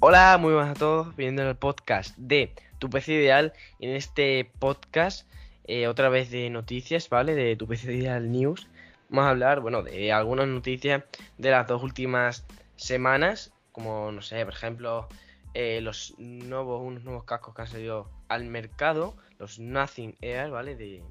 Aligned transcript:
Hola, 0.00 0.38
muy 0.38 0.54
buenas 0.54 0.76
a 0.76 0.78
todos, 0.78 1.16
bienvenidos 1.16 1.50
al 1.50 1.58
podcast 1.58 2.16
de 2.16 2.54
Tu 2.78 2.88
PC 2.88 3.14
Ideal. 3.14 3.52
En 3.80 3.90
este 3.90 4.48
podcast, 4.60 5.28
eh, 5.64 5.88
otra 5.88 6.08
vez 6.08 6.30
de 6.30 6.48
noticias, 6.50 7.08
¿vale? 7.08 7.34
De 7.34 7.56
Tu 7.56 7.66
PC 7.66 7.92
Ideal 7.96 8.30
News. 8.30 8.68
Vamos 9.08 9.26
a 9.26 9.30
hablar, 9.30 9.58
bueno, 9.58 9.82
de 9.82 10.12
algunas 10.12 10.46
noticias 10.46 11.02
de 11.36 11.50
las 11.50 11.66
dos 11.66 11.82
últimas 11.82 12.46
semanas, 12.76 13.52
como, 13.72 14.12
no 14.12 14.22
sé, 14.22 14.44
por 14.44 14.54
ejemplo, 14.54 15.08
eh, 15.54 15.80
los 15.80 16.14
nuevos, 16.18 16.80
unos 16.80 17.02
nuevos 17.02 17.24
cascos 17.24 17.52
que 17.56 17.62
han 17.62 17.68
salido 17.68 18.08
al 18.28 18.44
mercado, 18.44 19.16
los 19.40 19.58
Nothing 19.58 20.16
Air, 20.20 20.50
¿vale? 20.50 20.76
De, 20.76 21.02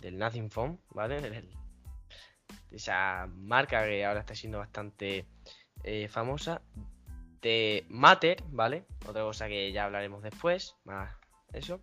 del 0.00 0.16
Nothing 0.16 0.50
Phone, 0.50 0.80
¿vale? 0.88 1.20
De 2.70 2.76
esa 2.78 3.28
marca 3.36 3.84
que 3.84 4.02
ahora 4.02 4.20
está 4.20 4.34
siendo 4.34 4.58
bastante 4.58 5.26
eh, 5.82 6.08
famosa 6.08 6.62
de 7.44 7.84
Matter, 7.90 8.42
¿vale? 8.48 8.86
Otra 9.06 9.22
cosa 9.22 9.48
que 9.48 9.70
ya 9.70 9.84
hablaremos 9.84 10.22
después, 10.22 10.76
más 10.84 11.14
eso, 11.52 11.80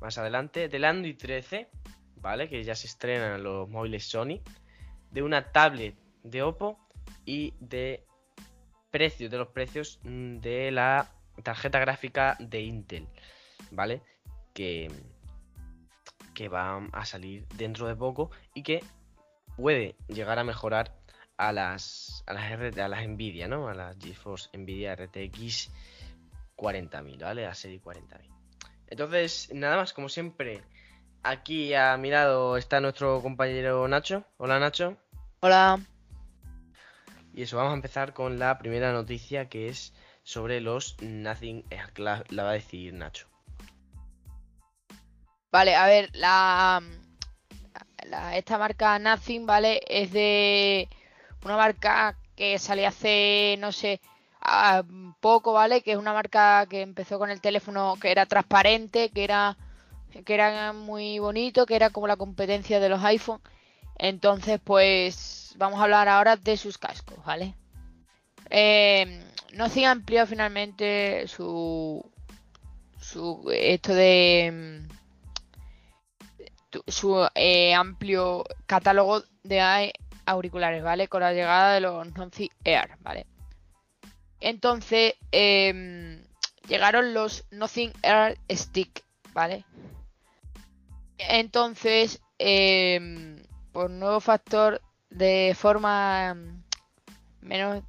más 0.00 0.18
adelante, 0.18 0.68
del 0.68 0.84
Android 0.84 1.16
13, 1.16 1.70
¿vale? 2.16 2.48
Que 2.48 2.64
ya 2.64 2.74
se 2.74 2.88
estrenan 2.88 3.44
los 3.44 3.68
móviles 3.68 4.04
Sony, 4.04 4.40
de 5.12 5.22
una 5.22 5.52
tablet 5.52 5.96
de 6.24 6.42
Oppo 6.42 6.76
y 7.24 7.54
de 7.60 8.04
precios, 8.90 9.30
de 9.30 9.38
los 9.38 9.48
precios 9.48 10.00
mm, 10.02 10.38
de 10.38 10.72
la 10.72 11.12
tarjeta 11.44 11.78
gráfica 11.78 12.36
de 12.40 12.62
Intel, 12.62 13.06
¿vale? 13.70 14.02
Que, 14.54 14.90
que 16.34 16.48
va 16.48 16.84
a 16.92 17.04
salir 17.04 17.46
dentro 17.54 17.86
de 17.86 17.94
poco 17.94 18.32
y 18.54 18.64
que 18.64 18.82
puede 19.56 19.94
llegar 20.08 20.40
a 20.40 20.44
mejorar 20.44 20.96
a 21.36 21.52
las, 21.52 22.22
a 22.26 22.32
las, 22.32 22.78
a 22.78 22.88
las 22.88 23.08
Nvidia, 23.08 23.48
¿no? 23.48 23.68
A 23.68 23.74
las 23.74 23.96
GeForce 23.98 24.56
Nvidia 24.56 24.94
RTX 24.94 25.70
40.000, 26.56 27.22
¿vale? 27.22 27.46
A 27.46 27.54
serie 27.54 27.80
40.000. 27.80 28.30
Entonces, 28.88 29.50
nada 29.52 29.76
más, 29.76 29.92
como 29.92 30.08
siempre, 30.08 30.62
aquí 31.22 31.74
a 31.74 31.96
mi 31.96 32.10
lado 32.10 32.56
está 32.56 32.80
nuestro 32.80 33.20
compañero 33.20 33.86
Nacho. 33.88 34.24
Hola 34.38 34.58
Nacho. 34.58 34.96
Hola. 35.40 35.78
Y 37.34 37.42
eso, 37.42 37.58
vamos 37.58 37.72
a 37.72 37.76
empezar 37.76 38.14
con 38.14 38.38
la 38.38 38.58
primera 38.58 38.92
noticia 38.92 39.48
que 39.48 39.68
es 39.68 39.92
sobre 40.22 40.60
los 40.60 40.96
Nothing 41.02 41.64
la, 41.96 42.24
la 42.30 42.42
va 42.44 42.50
a 42.50 42.54
decir 42.54 42.94
Nacho. 42.94 43.28
Vale, 45.52 45.74
a 45.74 45.86
ver, 45.86 46.10
la, 46.14 46.82
la, 48.04 48.36
esta 48.36 48.58
marca 48.58 48.98
Nothing, 48.98 49.46
¿vale? 49.46 49.80
Es 49.86 50.12
de 50.12 50.88
una 51.46 51.56
marca 51.56 52.16
que 52.34 52.58
salió 52.58 52.88
hace, 52.88 53.56
no 53.58 53.72
sé, 53.72 54.00
poco, 55.20 55.52
¿vale? 55.52 55.80
Que 55.80 55.92
es 55.92 55.98
una 55.98 56.12
marca 56.12 56.66
que 56.66 56.82
empezó 56.82 57.18
con 57.18 57.30
el 57.30 57.40
teléfono 57.40 57.96
que 58.00 58.10
era 58.10 58.26
transparente, 58.26 59.10
que 59.10 59.24
era, 59.24 59.56
que 60.24 60.34
era 60.34 60.72
muy 60.72 61.18
bonito, 61.18 61.66
que 61.66 61.76
era 61.76 61.90
como 61.90 62.06
la 62.06 62.16
competencia 62.16 62.80
de 62.80 62.88
los 62.88 63.02
iPhone. 63.04 63.40
Entonces, 63.98 64.60
pues 64.62 65.54
vamos 65.56 65.80
a 65.80 65.84
hablar 65.84 66.08
ahora 66.08 66.36
de 66.36 66.56
sus 66.56 66.78
cascos, 66.78 67.24
¿vale? 67.24 67.54
Eh, 68.50 69.24
no 69.54 69.68
se 69.68 69.86
amplió 69.86 70.26
finalmente 70.26 71.26
su, 71.28 72.04
su 73.00 73.50
esto 73.52 73.94
de 73.94 74.82
su 76.86 77.26
eh, 77.34 77.74
amplio 77.74 78.44
catálogo 78.66 79.22
de 79.42 79.92
auriculares, 80.26 80.82
¿vale? 80.82 81.08
Con 81.08 81.22
la 81.22 81.32
llegada 81.32 81.74
de 81.74 81.80
los 81.80 82.14
Nothing 82.14 82.50
Air, 82.64 82.98
¿vale? 83.00 83.26
Entonces, 84.40 85.14
em, 85.32 86.22
llegaron 86.68 87.14
los 87.14 87.44
Nothing 87.50 87.92
Air 88.02 88.38
Stick, 88.50 89.04
¿vale? 89.32 89.64
Entonces, 91.18 92.20
eh, 92.38 93.42
por 93.72 93.90
nuevo 93.90 94.20
factor 94.20 94.82
de 95.10 95.56
forma 95.56 96.30
em, 96.30 96.62
menos 97.40 97.82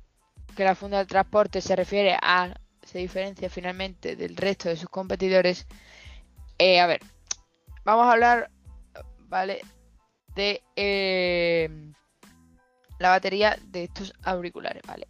que 0.56 0.63
la 0.63 0.75
funda 0.75 1.00
del 1.00 1.07
transporte 1.07 1.62
se 1.62 1.75
refiere 1.75 2.17
a, 2.22 2.53
se 2.83 3.00
diferencia 3.00 3.50
finalmente 3.50 4.16
del 4.16 4.35
resto 4.35 4.69
de 4.69 4.78
sus 4.78 4.89
competidores. 4.89 5.67
Eh, 6.57 6.79
a 6.79 6.88
ver, 6.88 7.01
vamos 7.83 8.07
a 8.07 8.13
hablar, 8.13 8.50
¿vale? 9.28 9.62
De 10.35 10.63
la 13.00 13.09
batería 13.09 13.58
de 13.68 13.85
estos 13.85 14.13
auriculares, 14.24 14.84
¿vale? 14.85 15.08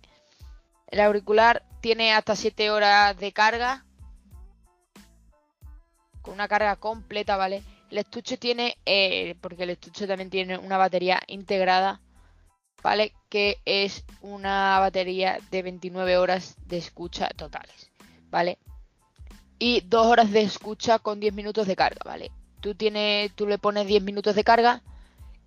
El 0.88 1.02
auricular 1.02 1.64
tiene 1.81 2.14
hasta 2.14 2.36
7 2.36 2.72
horas 2.72 3.18
de 3.18 3.31
carga. 3.31 3.86
Con 6.22 6.34
una 6.34 6.47
carga 6.47 6.76
completa, 6.76 7.38
¿vale? 7.38 7.64
El 7.90 8.00
estuche 8.00 8.38
tiene, 8.38 8.78
eh, 8.86 9.36
porque 9.42 9.64
el 9.64 9.72
estuche 9.72 10.08
también 10.08 10.30
tiene 10.30 10.58
una 10.58 10.78
batería 10.78 11.22
integrada, 11.28 12.02
¿vale? 12.84 13.14
Que 13.30 13.58
es 13.66 14.03
una 14.22 14.80
batería 14.80 15.40
de 15.52 15.62
29 15.62 16.18
horas 16.18 16.58
de 16.66 16.78
escucha 16.78 17.30
totales, 17.30 17.90
¿vale? 18.30 18.58
Y 19.59 19.81
2 19.81 20.06
horas 20.06 20.31
de 20.31 20.42
escucha 20.42 21.00
con 21.00 21.20
10 21.20 21.34
minutos 21.34 21.68
de 21.68 21.76
carga, 21.76 22.02
¿vale? 22.03 22.31
Tú, 22.59 22.76
tienes, 22.76 23.34
tú 23.34 23.47
le 23.47 23.58
pones 23.58 23.88
10 23.88 24.03
minutos 24.03 24.36
de 24.36 24.44
carga 24.44 24.81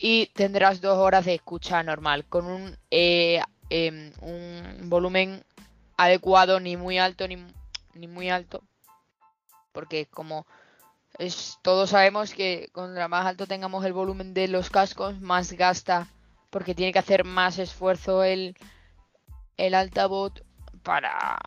y 0.00 0.26
tendrás 0.28 0.80
dos 0.80 0.96
horas 0.96 1.26
de 1.26 1.34
escucha 1.34 1.82
normal 1.82 2.24
con 2.24 2.46
un, 2.46 2.78
eh, 2.90 3.42
em, 3.68 4.12
un 4.22 4.88
volumen 4.88 5.44
adecuado, 5.98 6.58
ni 6.58 6.76
muy 6.78 6.98
alto 6.98 7.28
ni, 7.28 7.36
ni, 7.94 8.08
muy 8.08 8.30
alto. 8.30 8.64
Porque 9.72 10.06
como 10.06 10.46
es, 11.18 11.58
todos 11.62 11.90
sabemos 11.90 12.32
que 12.32 12.70
contra 12.72 13.08
más 13.08 13.26
alto 13.26 13.46
tengamos 13.46 13.84
el 13.84 13.92
volumen 13.92 14.32
de 14.32 14.48
los 14.48 14.70
cascos, 14.70 15.20
más 15.20 15.52
gasta 15.52 16.08
porque 16.48 16.74
tiene 16.74 16.92
que 16.92 16.98
hacer 16.98 17.24
más 17.24 17.58
esfuerzo 17.58 18.24
el, 18.24 18.56
el 19.58 19.74
altavoz 19.74 20.32
para, 20.82 21.38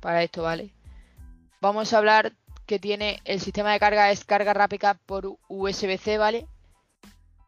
para 0.00 0.22
esto, 0.22 0.44
¿vale? 0.44 0.72
Vamos 1.60 1.92
a 1.92 1.98
hablar 1.98 2.32
que 2.64 2.78
tiene 2.78 3.20
el 3.24 3.40
sistema 3.40 3.72
de 3.72 3.80
carga 3.80 4.10
es 4.12 4.24
carga 4.24 4.54
rápida 4.54 4.94
por 4.94 5.36
USB-C, 5.48 6.16
¿vale? 6.16 6.46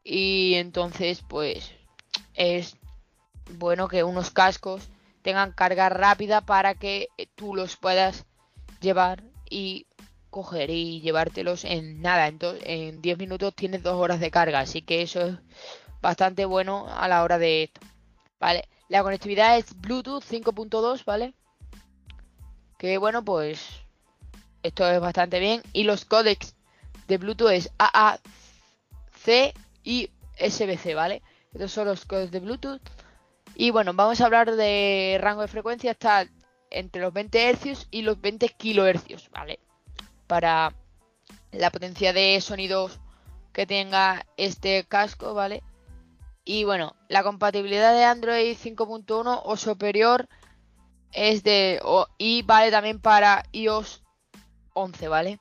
Y 0.03 0.55
entonces, 0.55 1.23
pues, 1.29 1.73
es 2.35 2.77
bueno 3.59 3.89
que 3.89 4.05
unos 4.05 4.31
cascos 4.31 4.89
tengan 5.23 5.53
carga 5.53 5.89
rápida 5.89 6.41
para 6.41 6.75
que 6.75 7.09
tú 7.35 7.55
los 7.55 7.77
puedas 7.77 8.25
llevar 8.81 9.23
y 9.49 9.87
coger 10.31 10.71
y 10.71 11.01
llevártelos 11.01 11.65
en 11.65 12.01
nada. 12.01 12.29
Entonces, 12.29 12.63
en 12.67 13.03
10 13.03 13.19
minutos 13.19 13.55
tienes 13.55 13.83
2 13.83 13.95
horas 13.95 14.21
de 14.21 14.31
carga, 14.31 14.61
así 14.61 14.83
que 14.83 15.03
eso 15.03 15.21
es 15.21 15.37
bastante 16.01 16.45
bueno 16.45 16.87
a 16.89 17.09
la 17.09 17.23
hora 17.23 17.39
de 17.39 17.65
esto. 17.65 17.81
Vale, 18.39 18.69
la 18.89 19.03
conectividad 19.03 19.59
es 19.59 19.79
Bluetooth 19.79 20.25
5.2, 20.25 21.05
¿vale? 21.05 21.35
Que 22.79 22.97
bueno, 22.97 23.23
pues 23.23 23.67
esto 24.63 24.91
es 24.91 25.01
bastante 25.01 25.41
bien. 25.41 25.63
Y 25.75 25.85
los 25.85 26.07
códecs 26.07 26.55
de 27.07 27.19
Bluetooth 27.19 27.51
es 27.51 27.71
AAC 27.77 28.21
y 29.83 30.11
SBC, 30.39 30.95
¿vale? 30.95 31.23
Estos 31.53 31.73
son 31.73 31.87
los 31.87 32.05
codes 32.05 32.31
de 32.31 32.41
Bluetooth. 32.41 32.81
Y 33.55 33.71
bueno, 33.71 33.93
vamos 33.95 34.21
a 34.21 34.27
hablar 34.27 34.53
de 34.57 35.19
rango 35.21 35.43
de 35.43 35.49
frecuencia, 35.49 35.91
está 35.91 36.27
entre 36.71 37.03
los 37.03 37.13
20 37.13 37.55
Hz 37.55 37.89
y 37.91 38.03
los 38.03 38.21
20 38.21 38.49
kHz, 38.49 39.31
¿vale? 39.31 39.59
Para 40.27 40.73
la 41.53 41.71
potencia 41.71 42.13
de 42.13 42.41
sonidos 42.41 43.01
que 43.53 43.67
tenga 43.67 44.25
este 44.37 44.85
casco, 44.85 45.35
¿vale? 45.35 45.63
Y 46.45 46.65
bueno, 46.65 46.95
la 47.09 47.23
compatibilidad 47.23 47.93
de 47.93 48.05
Android 48.05 48.57
5.1 48.57 49.41
o 49.45 49.57
superior 49.57 50.29
es 51.13 51.43
de... 51.43 51.81
y 52.19 52.43
vale 52.43 52.71
también 52.71 53.01
para 53.01 53.43
iOS 53.53 54.03
11, 54.75 55.09
¿vale? 55.09 55.41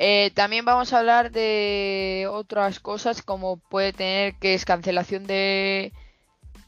Eh, 0.00 0.30
también 0.32 0.64
vamos 0.64 0.92
a 0.92 1.00
hablar 1.00 1.32
de 1.32 2.28
otras 2.30 2.78
cosas 2.78 3.20
como 3.20 3.56
puede 3.56 3.92
tener 3.92 4.36
que 4.36 4.54
es 4.54 4.64
cancelación 4.64 5.26
de, 5.26 5.92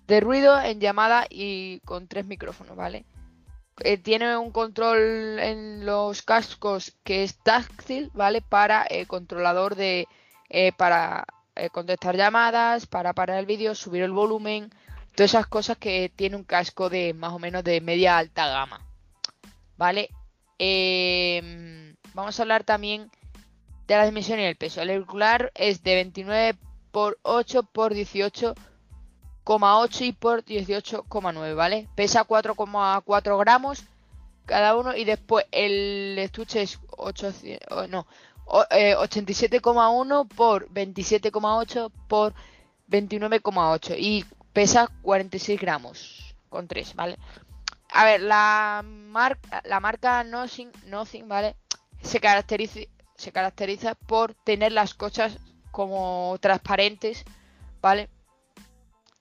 de 0.08 0.20
ruido 0.20 0.60
en 0.60 0.80
llamada 0.80 1.26
y 1.30 1.78
con 1.84 2.08
tres 2.08 2.26
micrófonos, 2.26 2.76
¿vale? 2.76 3.04
Eh, 3.84 3.98
tiene 3.98 4.36
un 4.36 4.50
control 4.50 5.38
en 5.38 5.86
los 5.86 6.22
cascos 6.22 6.96
que 7.04 7.22
es 7.22 7.38
táctil, 7.38 8.10
¿vale? 8.14 8.42
Para 8.42 8.82
el 8.82 9.06
controlador 9.06 9.76
de... 9.76 10.08
Eh, 10.48 10.72
para 10.72 11.24
contestar 11.72 12.16
llamadas, 12.16 12.86
para 12.86 13.12
parar 13.12 13.38
el 13.38 13.46
vídeo, 13.46 13.76
subir 13.76 14.02
el 14.02 14.10
volumen, 14.10 14.70
todas 15.14 15.30
esas 15.32 15.46
cosas 15.46 15.76
que 15.76 16.10
tiene 16.16 16.34
un 16.34 16.44
casco 16.44 16.88
de 16.88 17.14
más 17.14 17.32
o 17.32 17.38
menos 17.38 17.62
de 17.62 17.80
media 17.80 18.18
alta 18.18 18.48
gama, 18.48 18.84
¿vale? 19.76 20.08
vamos 22.14 22.38
a 22.38 22.42
hablar 22.42 22.64
también 22.64 23.10
de 23.90 23.96
la 23.96 24.04
dimensión 24.04 24.38
y 24.38 24.44
el 24.44 24.56
peso. 24.56 24.82
El 24.82 24.90
auricular 24.90 25.50
es 25.54 25.82
de 25.82 25.96
29 25.96 26.56
por 26.92 27.18
8 27.22 27.64
por 27.64 27.92
18,8 27.92 30.00
y 30.02 30.12
por 30.12 30.44
18,9, 30.44 31.56
¿vale? 31.56 31.88
Pesa 31.96 32.24
4,4 32.24 33.40
gramos 33.40 33.82
cada 34.46 34.76
uno 34.76 34.96
y 34.96 35.04
después 35.04 35.44
el 35.50 36.16
estuche 36.18 36.62
es 36.62 36.78
800, 36.96 37.88
no, 37.88 38.06
87,1 38.46 40.24
eh, 40.24 40.28
por 40.36 40.68
27,8 40.68 41.90
por 42.06 42.32
29,8 42.88 43.96
y 43.98 44.24
pesa 44.52 44.88
46 45.02 45.60
gramos 45.60 46.36
con 46.48 46.68
3, 46.68 46.94
¿vale? 46.94 47.18
A 47.92 48.04
ver, 48.04 48.20
la 48.20 48.84
marca, 48.84 49.62
la 49.64 49.80
marca 49.80 50.22
Nothing, 50.22 50.70
Nothing 50.86 51.26
¿vale? 51.26 51.56
Se 52.02 52.20
caracteriza, 52.20 52.78
se 53.20 53.32
caracteriza 53.32 53.94
por 53.94 54.34
tener 54.34 54.72
las 54.72 54.94
cosas 54.94 55.36
como 55.70 56.36
transparentes, 56.40 57.24
¿vale? 57.82 58.08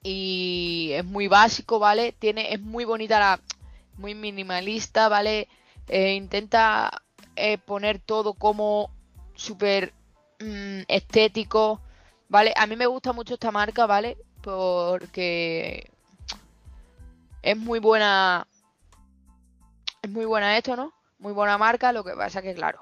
Y 0.01 0.91
es 0.93 1.03
muy 1.03 1.27
básico, 1.27 1.79
¿vale? 1.79 2.13
Tiene, 2.13 2.53
es 2.53 2.61
muy 2.61 2.85
bonita 2.85 3.19
la, 3.19 3.41
muy 3.97 4.15
minimalista, 4.15 5.09
¿vale? 5.09 5.49
Eh, 5.87 6.13
intenta 6.13 7.01
eh, 7.35 7.57
poner 7.57 7.99
todo 7.99 8.33
como 8.33 8.89
súper 9.35 9.93
mm, 10.39 10.83
estético, 10.87 11.81
¿vale? 12.29 12.53
A 12.55 12.67
mí 12.67 12.77
me 12.77 12.87
gusta 12.87 13.11
mucho 13.11 13.33
esta 13.33 13.51
marca, 13.51 13.85
¿vale? 13.85 14.17
Porque 14.41 15.91
es 17.41 17.57
muy 17.57 17.79
buena, 17.79 18.47
es 20.01 20.09
muy 20.09 20.23
buena 20.23 20.57
esto, 20.57 20.77
¿no? 20.77 20.93
Muy 21.19 21.33
buena 21.33 21.57
marca, 21.57 21.91
lo 21.91 22.05
que 22.05 22.13
pasa 22.13 22.41
que, 22.41 22.53
claro, 22.53 22.79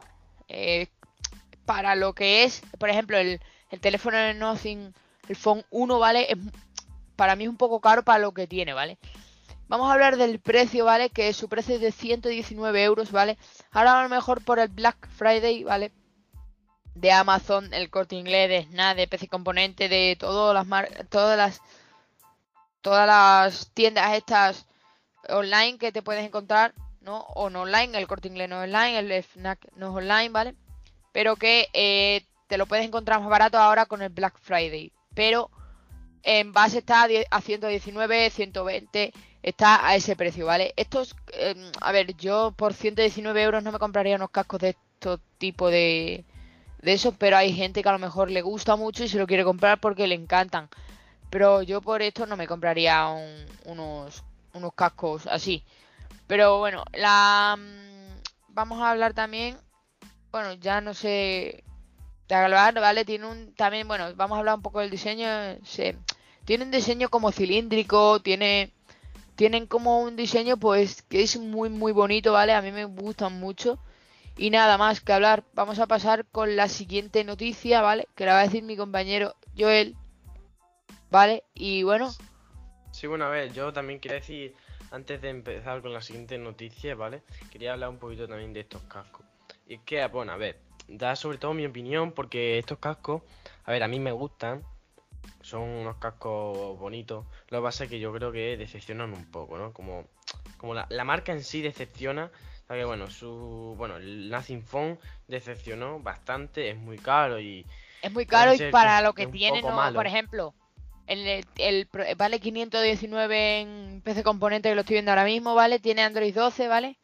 eh, 0.48 0.88
para 1.68 1.96
lo 1.96 2.14
que 2.14 2.46
es, 2.46 2.62
por 2.80 2.90
ejemplo, 2.90 3.18
el, 3.18 3.42
el 3.69 3.80
teléfono 3.81 4.18
de 4.18 4.34
Nothing, 4.34 4.94
el 5.28 5.36
Phone 5.36 5.66
1, 5.69 6.00
¿vale? 6.00 6.31
Es, 6.31 6.38
para 7.18 7.36
mí 7.36 7.44
es 7.44 7.50
un 7.50 7.58
poco 7.58 7.81
caro 7.81 8.04
para 8.04 8.19
lo 8.19 8.31
que 8.31 8.48
tiene, 8.48 8.74
¿vale? 8.74 8.98
Vamos 9.68 9.90
a 9.90 9.94
hablar 9.94 10.16
del 10.16 10.40
precio, 10.40 10.86
¿vale? 10.86 11.10
Que 11.10 11.34
su 11.34 11.50
precio 11.50 11.75
es 11.75 11.81
de 11.81 11.92
119 11.92 12.84
euros, 12.84 13.12
¿vale? 13.12 13.38
Ahora 13.72 14.00
a 14.00 14.04
lo 14.04 14.10
mejor 14.10 14.42
por 14.42 14.60
el 14.60 14.69
Black 14.69 15.10
Friday, 15.10 15.66
¿vale? 15.66 15.92
De 16.96 17.12
Amazon, 17.12 17.74
el 17.74 17.90
corte 17.90 18.16
inglés, 18.16 18.50
de 18.50 18.63
Snap, 18.63 18.96
de 18.96 19.08
PC 19.10 19.28
Componente, 19.28 19.90
de 19.90 20.16
todas 20.18 20.54
las 20.54 20.66
marcas, 20.66 21.06
todas 21.10 21.38
las 21.38 21.62
todas 22.81 23.06
las 23.06 23.72
tiendas 23.74 24.13
estas 24.13 24.66
online 25.28 25.78
que 25.78 25.92
te 25.92 26.02
puedes 26.02 26.25
encontrar, 26.25 26.74
¿no? 27.02 27.20
O 27.36 27.50
no 27.50 27.63
online, 27.63 27.98
el 27.98 28.08
corte 28.08 28.30
inglés 28.30 28.48
no 28.48 28.62
online, 28.62 28.98
el 29.00 29.12
FNAC 29.12 29.60
no 29.75 29.90
es 29.90 29.96
online, 29.98 30.30
¿vale? 30.30 30.56
Pero 31.12 31.36
que 31.36 31.68
eh, 31.74 32.24
te 32.48 32.57
lo 32.57 32.65
puedes 32.65 32.86
encontrar 32.86 33.19
más 33.19 33.30
barato 33.30 33.57
ahora 33.57 33.86
con 33.86 34.01
el 34.01 34.09
Black 34.09 34.38
Friday. 34.39 34.92
Pero 35.13 35.50
en 36.24 36.54
base 36.54 36.80
está 36.80 37.07
a 37.31 37.42
119, 37.42 38.30
120 38.30 39.13
está 39.44 39.88
a 39.88 39.95
ese 39.95 40.15
precio, 40.15 40.45
¿vale? 40.45 40.74
Estos, 40.75 41.15
em, 41.33 41.71
a 41.81 41.92
ver, 41.92 42.15
yo 42.18 42.54
por 42.57 42.74
119 42.74 43.44
euros 43.44 43.63
no 43.63 43.71
me 43.71 43.80
compraría 43.80 44.15
unos 44.18 44.31
cascos 44.31 44.59
de 44.59 44.69
este 44.69 45.24
tipo 45.38 45.69
de, 45.69 46.25
de 46.81 46.94
eso, 46.94 47.13
pero 47.13 47.38
hay 47.38 47.53
gente 47.53 47.81
que 47.81 47.89
a 47.89 47.94
lo 47.94 48.00
mejor 48.00 48.30
le 48.31 48.42
gusta 48.42 48.75
mucho 48.75 49.03
y 49.03 49.07
se 49.07 49.18
lo 49.18 49.27
quiere 49.27 49.44
comprar 49.44 49.80
porque 49.80 50.07
le 50.07 50.15
encantan. 50.15 50.69
Pero 51.30 51.62
yo 51.62 51.81
por 51.81 52.01
esto 52.01 52.25
no 52.25 52.38
me 52.38 52.48
compraría 52.48 53.07
unos, 53.65 54.24
unos 54.53 54.74
cascos 54.74 55.27
así. 55.27 55.63
Pero 56.27 56.60
bueno, 56.60 56.83
la 56.94 57.57
mm, 57.57 58.21
vamos 58.50 58.81
a 58.81 58.92
hablar 58.92 59.13
también, 59.13 59.57
bueno, 60.31 60.53
ya 60.53 60.81
no 60.81 60.94
sé 60.94 61.63
de 62.27 62.35
hablar, 62.35 62.74
¿vale? 62.75 63.06
Tiene 63.06 63.25
un 63.25 63.53
también, 63.56 63.88
bueno, 63.88 64.13
vamos 64.15 64.35
a 64.35 64.39
hablar 64.39 64.56
un 64.56 64.62
poco 64.62 64.79
del 64.79 64.89
diseño, 64.89 65.27
tiene 66.45 66.63
un 66.63 66.71
diseño 66.71 67.09
como 67.09 67.31
cilíndrico, 67.31 68.21
tiene 68.21 68.71
tienen 69.35 69.68
como 69.68 70.01
un 70.01 70.15
diseño 70.15 70.57
pues 70.57 71.03
que 71.03 71.21
es 71.21 71.38
muy 71.38 71.69
muy 71.69 71.91
bonito, 71.91 72.33
¿vale? 72.33 72.53
A 72.53 72.62
mí 72.62 72.71
me 72.71 72.85
gustan 72.85 73.39
mucho. 73.39 73.79
Y 74.35 74.51
nada 74.51 74.77
más 74.77 75.01
que 75.01 75.13
hablar, 75.13 75.44
vamos 75.53 75.79
a 75.79 75.88
pasar 75.88 76.25
con 76.25 76.56
la 76.56 76.68
siguiente 76.69 77.24
noticia, 77.24 77.81
¿vale? 77.81 78.07
Que 78.15 78.25
la 78.25 78.33
va 78.33 78.41
a 78.41 78.44
decir 78.44 78.63
mi 78.63 78.77
compañero 78.77 79.35
Joel, 79.57 79.95
¿vale? 81.09 81.44
Y 81.56 81.81
bueno. 81.83 82.12
Sí, 82.91 83.07
bueno, 83.07 83.25
a 83.25 83.29
ver, 83.29 83.51
yo 83.51 83.74
también 83.74 84.00
quería 84.00 84.19
decir, 84.19 84.56
antes 84.91 85.21
de 85.21 85.29
empezar 85.29 85.81
con 85.81 85.91
la 85.91 86.01
siguiente 86.01 86.38
noticia, 86.38 86.95
¿vale? 86.95 87.24
Quería 87.51 87.74
hablar 87.74 87.89
un 87.89 87.97
poquito 87.97 88.27
también 88.27 88.53
de 88.53 88.59
estos 88.59 88.83
cascos. 88.83 89.25
Y 89.68 89.75
es 89.75 89.81
que, 89.81 90.06
bueno, 90.08 90.31
a 90.31 90.38
ver, 90.38 90.60
da 90.88 91.16
sobre 91.16 91.38
todo 91.38 91.54
mi 91.54 91.66
opinión 91.66 92.12
porque 92.12 92.58
estos 92.58 92.80
cascos, 92.80 93.22
a 93.66 93.72
ver, 93.72 93.84
a 93.84 93.88
mí 93.88 94.00
me 94.00 94.12
gustan, 94.12 94.64
son 95.42 95.62
unos 95.62 95.98
cascos 95.98 96.80
bonitos. 96.80 97.25
Lo 97.50 97.60
que 97.60 97.64
pasa 97.64 97.84
es 97.84 97.90
que 97.90 98.00
yo 98.00 98.14
creo 98.14 98.31
que 98.31 98.58
decepcionan 98.58 99.14
un 99.14 99.25
poco, 99.25 99.58
¿no? 99.58 99.74
Como, 99.74 100.06
como 100.58 100.74
la, 100.74 101.04
marca 101.04 101.31
en 101.31 101.44
sí 101.44 101.62
decepciona. 101.62 102.31
Que 102.68 102.84
bueno, 102.84 103.10
su 103.10 103.75
bueno, 103.78 103.96
el 103.96 104.30
Nothing 104.30 104.62
Phone 104.62 105.00
decepcionó 105.30 106.02
bastante, 106.02 106.70
es 106.70 106.78
muy 106.78 106.98
caro 106.98 107.40
y 107.40 107.66
es 108.02 108.12
muy 108.12 108.25
caro 108.25 108.54
y 108.54 108.72
para 108.72 109.02
lo 109.02 109.13
que 109.13 109.25
tiene, 109.28 109.62
no, 109.62 109.94
por 109.94 110.06
ejemplo, 110.06 110.54
el, 111.08 111.46
el, 111.58 111.88
vale 112.18 112.40
519 112.42 113.60
en 113.62 114.02
PC 114.04 114.24
Componente 114.24 114.68
que 114.70 114.75
lo 114.75 114.81
estoy 114.81 114.96
viendo 114.96 115.12
ahora 115.12 115.24
mismo, 115.24 115.56
¿vale? 115.56 115.80
Tiene 115.80 116.04
Android 116.04 116.34
12, 116.34 116.68
¿vale? 116.68 116.98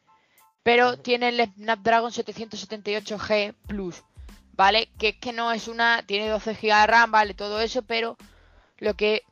Pero 0.63 0.97
tiene 0.97 1.29
el 1.29 1.53
Snapdragon 1.55 2.11
778G 2.11 3.53
Plus. 3.67 4.03
¿vale? 4.55 4.89
Que 4.97 5.09
es 5.09 5.17
que 5.17 5.33
no 5.33 5.51
es 5.51 5.67
una, 5.67 6.03
tiene 6.05 6.29
12 6.29 6.53
GB 6.53 6.81
de 6.81 6.87
RAM, 6.87 7.11
¿vale? 7.11 7.33
Todo 7.33 7.59
eso, 7.61 7.81
pero 7.81 8.17
lo 8.77 8.93
que 8.95 9.23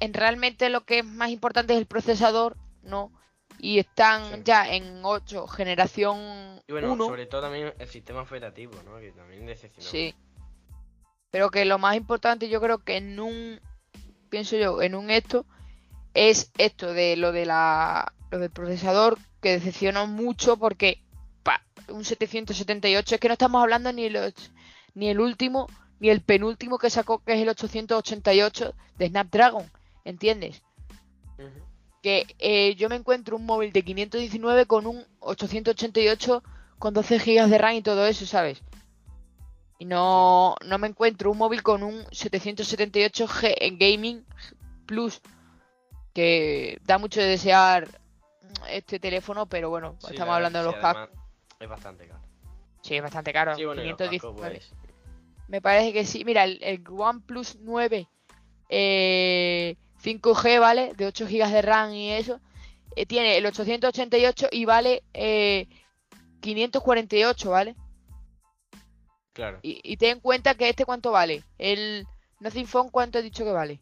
en 0.00 0.14
realmente 0.14 0.68
lo 0.68 0.84
que 0.84 1.00
es 1.00 1.04
más 1.04 1.30
importante 1.30 1.74
es 1.74 1.78
el 1.78 1.86
procesador, 1.86 2.56
¿no? 2.82 3.12
Y 3.58 3.78
están 3.78 4.44
ya 4.44 4.68
en 4.74 5.00
8, 5.04 5.46
generación 5.46 6.60
Y 6.66 6.72
bueno, 6.72 6.96
sobre 6.96 7.26
todo 7.26 7.42
también 7.42 7.72
el 7.78 7.88
sistema 7.88 8.22
operativo, 8.22 8.72
¿no? 8.84 8.98
Que 8.98 9.12
también 9.12 9.46
decepcionó. 9.46 9.88
Sí. 9.88 10.14
Pero 11.30 11.50
que 11.50 11.64
lo 11.64 11.78
más 11.78 11.96
importante 11.96 12.48
yo 12.48 12.60
creo 12.60 12.78
que 12.78 12.96
en 12.96 13.20
un, 13.20 13.60
pienso 14.28 14.56
yo, 14.56 14.82
en 14.82 14.94
un 14.94 15.10
esto, 15.10 15.46
es 16.14 16.50
esto 16.58 16.92
de 16.92 17.16
lo 17.16 17.32
de 17.32 17.46
la, 17.46 18.12
lo 18.30 18.38
del 18.38 18.50
procesador, 18.50 19.18
que 19.40 19.52
decepcionó 19.52 20.06
mucho 20.06 20.56
porque 20.56 21.02
un 21.88 22.04
778. 22.04 23.14
Es 23.14 23.20
que 23.20 23.28
no 23.28 23.34
estamos 23.34 23.62
hablando 23.62 23.92
ni, 23.92 24.08
los, 24.08 24.32
ni 24.94 25.08
el 25.08 25.20
último 25.20 25.68
ni 26.00 26.10
el 26.10 26.20
penúltimo 26.20 26.78
que 26.78 26.90
sacó, 26.90 27.22
que 27.22 27.34
es 27.34 27.40
el 27.40 27.48
888 27.48 28.74
de 28.98 29.08
Snapdragon. 29.08 29.70
¿Entiendes? 30.04 30.60
Que 32.02 32.26
eh, 32.40 32.74
yo 32.74 32.88
me 32.88 32.96
encuentro 32.96 33.36
un 33.36 33.46
móvil 33.46 33.72
de 33.72 33.84
519 33.84 34.66
con 34.66 34.88
un 34.88 35.04
888 35.20 36.42
con 36.80 36.92
12 36.92 37.18
GB 37.18 37.46
de 37.48 37.56
RAM 37.58 37.74
y 37.76 37.82
todo 37.82 38.04
eso, 38.04 38.26
¿sabes? 38.26 38.62
Y 39.78 39.84
no, 39.84 40.56
no 40.66 40.78
me 40.78 40.88
encuentro 40.88 41.30
un 41.30 41.38
móvil 41.38 41.62
con 41.62 41.84
un 41.84 42.02
778G 42.06 43.54
en 43.58 43.78
Gaming 43.78 44.24
Plus. 44.86 45.20
Que 46.12 46.78
da 46.84 46.98
mucho 46.98 47.20
de 47.20 47.26
desear 47.26 47.88
este 48.68 48.98
teléfono, 48.98 49.46
pero 49.46 49.70
bueno, 49.70 49.96
estamos 50.10 50.34
hablando 50.34 50.58
de 50.58 50.64
los 50.64 50.76
cascos. 50.76 51.08
Es 51.58 51.68
bastante 51.68 52.06
caro. 52.06 52.20
Sí, 52.82 52.96
es 52.96 53.02
bastante 53.02 53.32
caro. 53.32 53.54
Me 55.48 55.60
parece 55.60 55.92
que 55.92 56.04
sí. 56.04 56.24
Mira, 56.24 56.44
el, 56.44 56.84
OnePlus 56.88 57.58
9 57.60 58.08
eh, 58.68 59.76
5G, 60.02 60.60
¿vale? 60.60 60.92
De 60.94 61.06
8 61.06 61.26
GB 61.26 61.50
de 61.50 61.62
RAM 61.62 61.92
y 61.92 62.10
eso. 62.10 62.40
Eh, 62.96 63.06
tiene 63.06 63.36
el 63.36 63.46
888 63.46 64.48
y 64.50 64.64
vale 64.64 65.02
548, 66.40 67.48
eh, 67.48 67.50
¿vale? 67.50 67.76
Claro. 69.32 69.58
Y, 69.62 69.96
ten 69.96 70.10
en 70.10 70.20
cuenta 70.20 70.54
que 70.54 70.68
este 70.68 70.84
cuánto 70.84 71.10
vale. 71.10 71.42
El 71.58 72.06
Nothing 72.40 72.66
Phone, 72.66 72.88
¿cuánto 72.90 73.18
he 73.18 73.22
dicho 73.22 73.44
que 73.44 73.52
vale? 73.52 73.80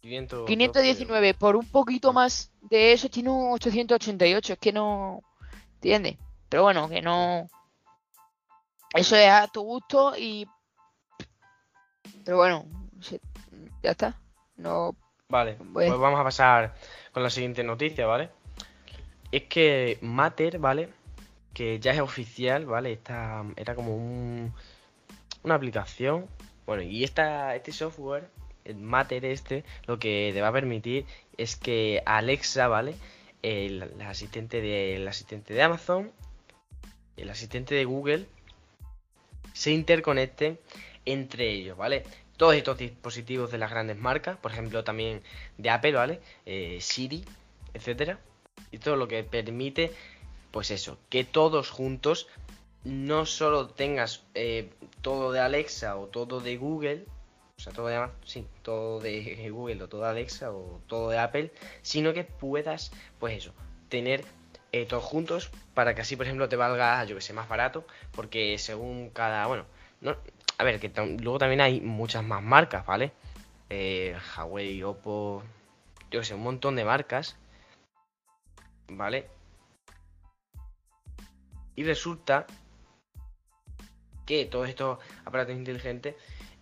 519. 0.00 1.34
Por 1.34 1.56
un 1.56 1.66
poquito 1.66 2.12
más 2.12 2.50
de 2.62 2.92
eso 2.92 3.08
tiene 3.08 3.30
un 3.30 3.52
888. 3.52 4.52
Es 4.54 4.58
que 4.58 4.72
no. 4.72 5.22
¿Entiendes? 5.74 6.16
Pero 6.48 6.62
bueno, 6.62 6.88
que 6.88 7.02
no. 7.02 7.48
Eso 8.94 9.16
es 9.16 9.28
a 9.28 9.48
tu 9.48 9.62
gusto 9.62 10.14
y. 10.16 10.46
Pero 12.24 12.38
bueno, 12.38 12.64
ya 13.82 13.90
está. 13.90 14.20
No. 14.56 14.94
Vale, 15.28 15.58
pues 15.72 15.90
vamos 15.90 16.18
a 16.18 16.24
pasar 16.24 16.74
con 17.12 17.22
la 17.22 17.30
siguiente 17.30 17.62
noticia, 17.62 18.06
¿vale? 18.06 18.30
Es 19.30 19.42
que 19.44 19.98
Matter, 20.00 20.58
¿vale? 20.58 20.88
Que 21.52 21.78
ya 21.78 21.92
es 21.92 22.00
oficial, 22.00 22.64
¿vale? 22.64 22.92
Esta 22.92 23.44
era 23.56 23.74
como 23.74 23.94
un, 23.94 24.54
una 25.42 25.54
aplicación. 25.54 26.26
Bueno, 26.64 26.82
y 26.82 27.04
esta, 27.04 27.54
este 27.54 27.72
software, 27.72 28.30
el 28.68 28.76
Matter 28.76 29.24
este, 29.24 29.64
lo 29.86 29.98
que 29.98 30.30
te 30.32 30.40
va 30.40 30.48
a 30.48 30.52
permitir 30.52 31.06
es 31.36 31.56
que 31.56 32.02
Alexa, 32.06 32.68
¿vale? 32.68 32.94
El, 33.42 33.82
asistente 34.02 34.60
de, 34.60 34.96
el 34.96 35.08
asistente 35.08 35.54
de 35.54 35.62
Amazon 35.62 36.12
el 37.18 37.30
asistente 37.30 37.74
de 37.74 37.84
Google 37.84 38.26
se 39.52 39.72
interconecten 39.72 40.58
entre 41.04 41.50
ellos, 41.50 41.76
¿vale? 41.76 42.04
Todos 42.36 42.54
estos 42.54 42.78
dispositivos 42.78 43.50
de 43.50 43.58
las 43.58 43.70
grandes 43.70 43.98
marcas, 43.98 44.36
por 44.38 44.52
ejemplo 44.52 44.84
también 44.84 45.22
de 45.56 45.70
Apple, 45.70 45.92
¿vale? 45.92 46.20
Eh, 46.46 46.78
Siri, 46.80 47.24
etcétera. 47.74 48.20
Y 48.70 48.78
todo 48.78 48.96
lo 48.96 49.08
que 49.08 49.24
permite 49.24 49.92
pues 50.52 50.70
eso, 50.70 50.98
que 51.10 51.24
todos 51.24 51.70
juntos 51.70 52.28
no 52.84 53.26
solo 53.26 53.68
tengas 53.68 54.24
eh, 54.34 54.70
todo 55.02 55.32
de 55.32 55.40
Alexa 55.40 55.96
o 55.96 56.06
todo 56.06 56.40
de 56.40 56.56
Google, 56.56 57.04
todo 57.68 57.88
de 57.88 58.08
sí, 58.24 58.46
todo 58.62 59.00
de 59.00 59.48
Google 59.52 59.82
o 59.82 59.88
todo 59.88 60.02
de 60.02 60.08
Alexa 60.08 60.52
o 60.52 60.80
todo 60.86 61.10
de 61.10 61.18
Apple, 61.18 61.52
sino 61.82 62.12
que 62.12 62.24
puedas, 62.24 62.92
pues 63.18 63.36
eso, 63.36 63.52
tener 63.88 64.24
eh, 64.72 64.86
todos 64.86 65.04
juntos 65.04 65.50
para 65.74 65.94
que 65.94 66.02
así, 66.02 66.16
por 66.16 66.26
ejemplo, 66.26 66.48
te 66.48 66.56
valga, 66.56 67.04
yo 67.04 67.16
que 67.16 67.22
sé, 67.22 67.32
más 67.32 67.48
barato, 67.48 67.86
porque 68.12 68.58
según 68.58 69.10
cada, 69.10 69.46
bueno, 69.46 69.64
no, 70.00 70.16
a 70.58 70.64
ver, 70.64 70.80
que 70.80 70.92
luego 71.20 71.38
también 71.38 71.60
hay 71.60 71.80
muchas 71.80 72.24
más 72.24 72.42
marcas, 72.42 72.84
¿vale? 72.86 73.12
Eh, 73.70 74.16
Huawei, 74.36 74.82
Oppo, 74.82 75.42
yo 76.10 76.20
que 76.20 76.26
sé, 76.26 76.34
un 76.34 76.42
montón 76.42 76.76
de 76.76 76.84
marcas, 76.84 77.36
¿vale? 78.88 79.28
Y 81.76 81.84
resulta 81.84 82.46
que 84.26 84.44
todos 84.44 84.68
estos 84.68 84.98
aparatos 85.24 85.54
inteligentes, 85.54 86.14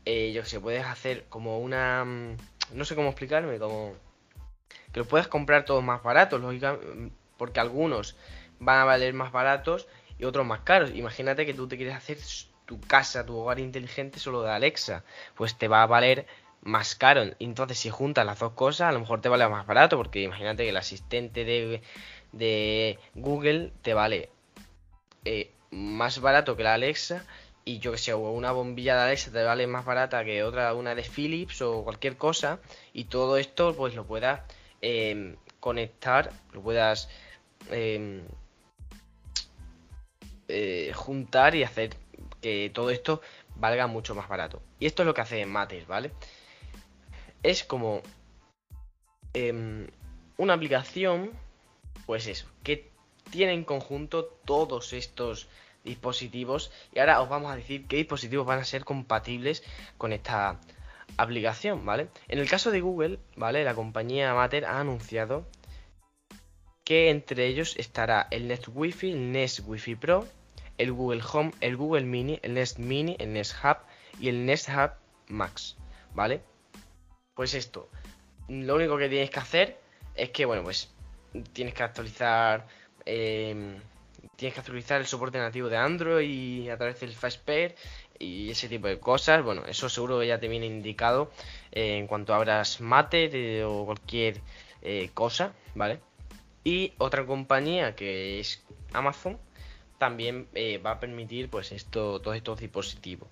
eh, 0.07 0.33
yo 0.33 0.43
que 0.43 0.49
sé, 0.49 0.61
puedes 0.61 0.85
hacer 0.85 1.25
como 1.29 1.59
una... 1.59 2.05
Mm, 2.05 2.37
no 2.73 2.85
sé 2.85 2.95
cómo 2.95 3.09
explicarme, 3.09 3.59
como... 3.59 3.95
Que 4.93 5.01
los 5.01 5.09
puedes 5.09 5.29
comprar 5.29 5.65
todos 5.65 5.85
más 5.85 6.03
baratos, 6.03 6.41
lógicamente, 6.41 7.13
porque 7.37 7.61
algunos 7.61 8.17
van 8.59 8.79
a 8.79 8.85
valer 8.85 9.13
más 9.13 9.33
baratos 9.33 9.87
y 10.19 10.25
otros 10.25 10.47
más 10.47 10.61
caros. 10.61 10.91
Imagínate 10.95 11.45
que 11.45 11.53
tú 11.53 11.69
te 11.69 11.77
quieres 11.77 11.95
hacer 11.95 12.19
tu 12.65 12.81
casa, 12.81 13.27
tu 13.27 13.37
hogar 13.37 13.59
inteligente 13.59 14.19
solo 14.19 14.43
de 14.43 14.51
Alexa, 14.51 15.05
pues 15.35 15.59
te 15.59 15.69
va 15.69 15.83
a 15.83 15.87
valer 15.87 16.27
más 16.63 16.95
caro. 16.95 17.23
Entonces, 17.39 17.79
si 17.79 17.91
juntas 17.91 18.25
las 18.25 18.39
dos 18.39 18.53
cosas, 18.53 18.89
a 18.89 18.93
lo 18.93 19.01
mejor 19.01 19.21
te 19.21 19.29
vale 19.29 19.49
más 19.49 19.67
barato, 19.67 19.97
porque 19.97 20.23
imagínate 20.23 20.65
que 20.65 20.71
el 20.71 20.77
asistente 20.77 21.45
de, 21.45 21.83
de 22.33 22.99
Google 23.15 23.73
te 23.83 23.93
vale 23.93 24.31
eh, 25.25 25.51
más 25.71 26.21
barato 26.21 26.57
que 26.57 26.63
la 26.63 26.75
Alexa 26.75 27.25
y 27.69 27.81
yo 27.81 27.91
que 27.91 27.99
sé, 27.99 28.15
una 28.15 28.53
bombilla 28.53 28.95
de 28.95 29.03
Alexa 29.03 29.33
te 29.33 29.43
vale 29.43 29.67
más 29.67 29.85
barata 29.85 30.25
que 30.25 30.45
otra, 30.45 30.73
una 30.73 30.95
de 30.95 31.03
Philips 31.03 31.61
o 31.63 31.83
cualquier 31.83 32.17
cosa, 32.17 32.61
y 32.93 33.05
todo 33.07 33.39
esto 33.39 33.75
pues 33.75 33.97
lo 33.97 34.07
puedas 34.07 34.43
em, 34.81 35.35
conectar, 35.59 36.33
lo 36.53 36.63
puedas 36.63 37.09
em, 37.73 38.23
eh, 40.47 40.93
juntar 40.95 41.57
y 41.57 41.65
hacer 41.65 41.91
que 42.41 42.71
todo 42.73 42.91
esto 42.91 43.21
valga 43.57 43.89
mucho 43.89 44.15
más 44.15 44.29
barato. 44.29 44.63
Y 44.79 44.87
esto 44.87 45.03
es 45.03 45.07
lo 45.07 45.15
que 45.15 45.23
hace 45.23 45.45
Matter, 45.45 45.87
¿vale? 45.87 46.13
Es 47.43 47.65
como 47.65 48.01
em, 49.35 49.89
una 50.37 50.55
aplicación, 50.55 51.33
pues 52.07 52.29
eso, 52.29 52.47
que 52.63 52.93
tiene 53.33 53.55
en 53.55 53.65
conjunto 53.65 54.25
todos 54.45 54.93
estos 54.93 55.49
dispositivos 55.87 56.71
y 56.93 56.99
ahora 56.99 57.23
os 57.23 57.29
vamos 57.29 57.51
a 57.51 57.57
decir 57.57 57.87
qué 57.87 57.97
dispositivos 57.97 58.47
van 58.47 58.59
a 58.59 58.65
ser 58.65 58.85
compatibles 58.85 59.63
con 59.97 60.13
esta 60.13 60.61
aplicación, 61.17 61.87
¿vale? 61.87 62.09
En 62.29 62.39
el 62.39 62.49
caso 62.49 62.71
de 62.71 62.81
Google, 62.81 63.19
¿vale? 63.37 63.65
La 63.65 63.75
compañía 63.75 64.35
Matter 64.35 64.67
ha 64.67 64.81
anunciado 64.81 65.47
que 66.85 67.11
entre 67.11 67.47
ellos 67.47 67.75
estará 67.79 68.29
el 68.31 68.49
Nest 68.49 68.69
Wi-Fi, 68.73 69.13
el 69.13 69.33
Nest 69.33 69.61
Wi-Fi 69.65 69.95
Pro, 69.97 70.27
el 70.79 70.93
Google 70.93 71.23
Home, 71.33 71.53
el 71.61 71.77
Google 71.77 72.05
Mini, 72.05 72.39
el 72.43 72.55
Nest 72.55 72.79
Mini, 72.79 73.17
el 73.19 73.33
Nest 73.33 73.55
Hub 73.65 73.79
y 74.21 74.29
el 74.29 74.45
Nest 74.45 74.69
Hub 74.69 74.91
Max, 75.29 75.77
¿vale? 76.15 76.43
Pues 77.35 77.55
esto, 77.55 77.89
lo 78.49 78.77
único 78.77 78.97
que 78.99 79.09
tienes 79.09 79.31
que 79.31 79.41
hacer 79.41 79.81
es 80.15 80.31
que, 80.31 80.45
bueno, 80.45 80.63
pues 80.63 80.91
tienes 81.53 81.75
que 81.75 81.83
actualizar 81.83 82.67
eh, 83.05 83.79
tienes 84.37 84.55
que 84.55 84.61
actualizar 84.61 85.01
el 85.01 85.07
soporte 85.07 85.39
nativo 85.39 85.69
de 85.69 85.77
Android 85.77 86.69
a 86.71 86.77
través 86.77 87.01
del 87.01 87.13
Fastpair 87.13 87.75
y 88.19 88.51
ese 88.51 88.69
tipo 88.69 88.89
de 88.89 88.99
cosas. 88.99 89.45
Bueno, 89.45 89.65
eso 89.67 89.89
seguro 89.89 90.23
ya 90.23 90.41
te 90.41 90.49
viene 90.49 90.67
indicado 90.67 91.31
eh, 91.73 91.99
en 91.99 92.07
cuanto 92.07 92.35
abras 92.35 92.81
Mate 92.81 93.65
o 93.65 93.85
cualquier 93.87 94.41
eh, 94.83 95.11
cosa, 95.15 95.53
¿vale? 95.75 96.01
Y 96.65 96.93
otra 96.99 97.25
compañía 97.25 97.95
que 97.95 98.41
es 98.41 98.65
Amazon 98.93 99.39
también 99.99 100.49
eh, 100.55 100.79
va 100.79 100.93
a 100.93 101.01
permitir 101.01 101.49
pues 101.49 101.73
esto, 101.73 102.21
todos 102.21 102.37
estos 102.37 102.61
dispositivos. 102.61 103.29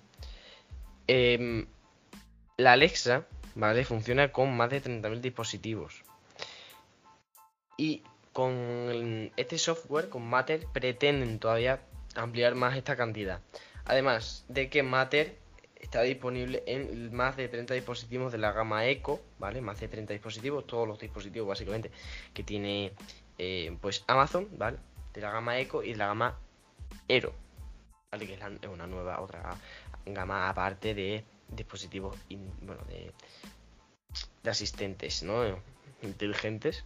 Em, 1.07 1.67
la 2.57 2.73
Alexa, 2.73 3.25
¿vale? 3.55 3.85
Funciona 3.85 4.31
con 4.31 4.55
más 4.55 4.69
de 4.69 4.81
30.000 4.81 5.21
dispositivos. 5.21 6.03
Y 7.77 8.03
con 8.35 9.31
este 9.37 9.57
software, 9.57 10.09
con 10.09 10.27
Matter, 10.27 10.67
pretenden 10.73 11.39
todavía 11.39 11.79
ampliar 12.15 12.53
más 12.53 12.75
esta 12.75 12.97
cantidad. 12.97 13.39
Además 13.85 14.43
de 14.49 14.69
que 14.69 14.83
Matter 14.83 15.37
está 15.79 16.01
disponible 16.01 16.61
en 16.67 17.15
más 17.15 17.37
de 17.37 17.47
30 17.47 17.75
dispositivos 17.75 18.33
de 18.33 18.37
la 18.37 18.51
gama 18.51 18.85
Eco, 18.87 19.21
¿vale? 19.39 19.61
Más 19.61 19.79
de 19.79 19.87
30 19.87 20.11
dispositivos, 20.11 20.67
todos 20.67 20.85
los 20.85 20.99
dispositivos 20.99 21.47
básicamente 21.47 21.91
que 22.33 22.43
tiene 22.43 22.91
eh, 23.37 23.77
pues 23.79 24.03
Amazon, 24.05 24.49
¿vale? 24.57 24.79
De 25.13 25.21
la 25.21 25.31
gama 25.31 25.57
Eco 25.57 25.81
y 25.81 25.91
de 25.91 25.97
la 25.97 26.07
gama 26.07 26.37
Aero, 27.07 27.33
¿vale? 28.11 28.27
Que 28.27 28.33
es, 28.33 28.41
una 28.67 28.85
nueva, 28.85 29.21
otra 29.21 29.55
gama 30.05 30.49
aparte 30.49 30.93
de 30.93 31.23
dispositivos, 31.47 32.17
bueno, 32.61 32.83
de, 32.89 33.13
de 34.43 34.49
asistentes, 34.49 35.23
¿no? 35.23 35.57
Inteligentes 36.01 36.83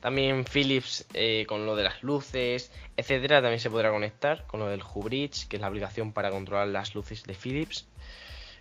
también 0.00 0.44
Philips 0.44 1.06
eh, 1.12 1.44
con 1.46 1.66
lo 1.66 1.76
de 1.76 1.84
las 1.84 2.02
luces, 2.02 2.72
etcétera, 2.96 3.42
también 3.42 3.60
se 3.60 3.70
podrá 3.70 3.90
conectar 3.90 4.46
con 4.46 4.60
lo 4.60 4.66
del 4.66 4.82
Hubridge, 4.82 5.46
que 5.46 5.56
es 5.56 5.60
la 5.60 5.68
aplicación 5.68 6.12
para 6.12 6.30
controlar 6.30 6.68
las 6.68 6.94
luces 6.94 7.22
de 7.24 7.34
Philips, 7.34 7.86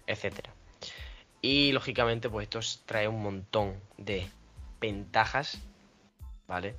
etcétera. 0.05 0.51
Y 1.41 1.71
lógicamente, 1.71 2.29
pues 2.29 2.43
esto 2.43 2.59
trae 2.85 3.07
un 3.07 3.21
montón 3.23 3.79
de 3.97 4.27
ventajas, 4.81 5.59
¿vale? 6.47 6.75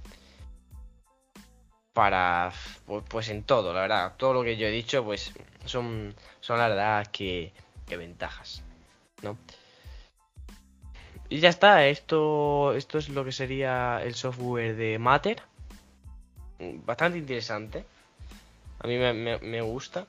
Para, 1.95 2.53
pues, 2.87 3.05
pues, 3.09 3.29
en 3.31 3.43
todo, 3.43 3.73
la 3.73 3.81
verdad, 3.81 4.15
todo 4.17 4.35
lo 4.35 4.45
que 4.45 4.57
yo 4.57 4.67
he 4.67 4.71
dicho, 4.71 5.03
pues 5.05 5.33
son, 5.65 6.15
son 6.41 6.59
la 6.59 6.69
verdad 6.69 7.07
que, 7.07 7.53
que 7.87 7.97
ventajas, 7.97 8.63
¿no? 9.23 9.39
Y 11.31 11.39
ya 11.39 11.49
está, 11.49 11.87
esto, 11.87 12.75
esto 12.75 12.99
es 12.99 13.09
lo 13.09 13.25
que 13.25 13.31
sería 13.31 14.03
el 14.03 14.17
software 14.17 14.75
de 14.75 14.99
Matter. 14.99 15.41
Bastante 16.85 17.19
interesante. 17.19 17.85
A 18.81 18.89
mí 18.89 18.99
me, 18.99 19.63
gusta. 19.63 20.09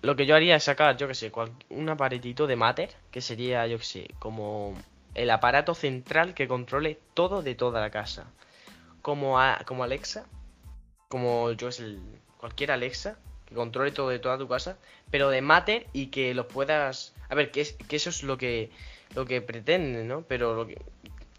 Lo 0.00 0.16
que 0.16 0.24
yo 0.24 0.34
haría 0.34 0.56
es 0.56 0.64
sacar, 0.64 0.96
yo 0.96 1.06
que 1.08 1.14
sé, 1.14 1.30
un 1.68 1.88
aparatito 1.90 2.46
de 2.46 2.56
Matter, 2.56 2.90
que 3.10 3.20
sería, 3.20 3.66
yo 3.66 3.76
que 3.76 3.84
sé, 3.84 4.08
como 4.18 4.74
el 5.14 5.30
aparato 5.30 5.74
central 5.74 6.32
que 6.32 6.48
controle 6.48 6.98
todo 7.12 7.42
de 7.42 7.54
toda 7.54 7.82
la 7.82 7.90
casa. 7.90 8.24
Como, 9.02 9.36
como 9.66 9.84
Alexa, 9.84 10.24
como 11.08 11.52
yo 11.52 11.66
que 11.66 11.72
sé, 11.72 11.98
cualquier 12.38 12.70
Alexa, 12.70 13.18
que 13.44 13.54
controle 13.54 13.90
todo 13.90 14.08
de 14.08 14.20
toda 14.20 14.38
tu 14.38 14.48
casa, 14.48 14.78
pero 15.10 15.28
de 15.28 15.42
Matter 15.42 15.86
y 15.92 16.06
que 16.06 16.32
lo 16.32 16.48
puedas... 16.48 17.14
A 17.28 17.34
ver, 17.34 17.50
que, 17.50 17.60
es, 17.60 17.74
que 17.74 17.96
eso 17.96 18.08
es 18.08 18.22
lo 18.22 18.38
que 18.38 18.70
lo 19.14 19.24
que 19.24 19.40
pretenden, 19.40 20.08
¿no? 20.08 20.22
Pero 20.22 20.54
lo 20.54 20.66
que, 20.66 20.78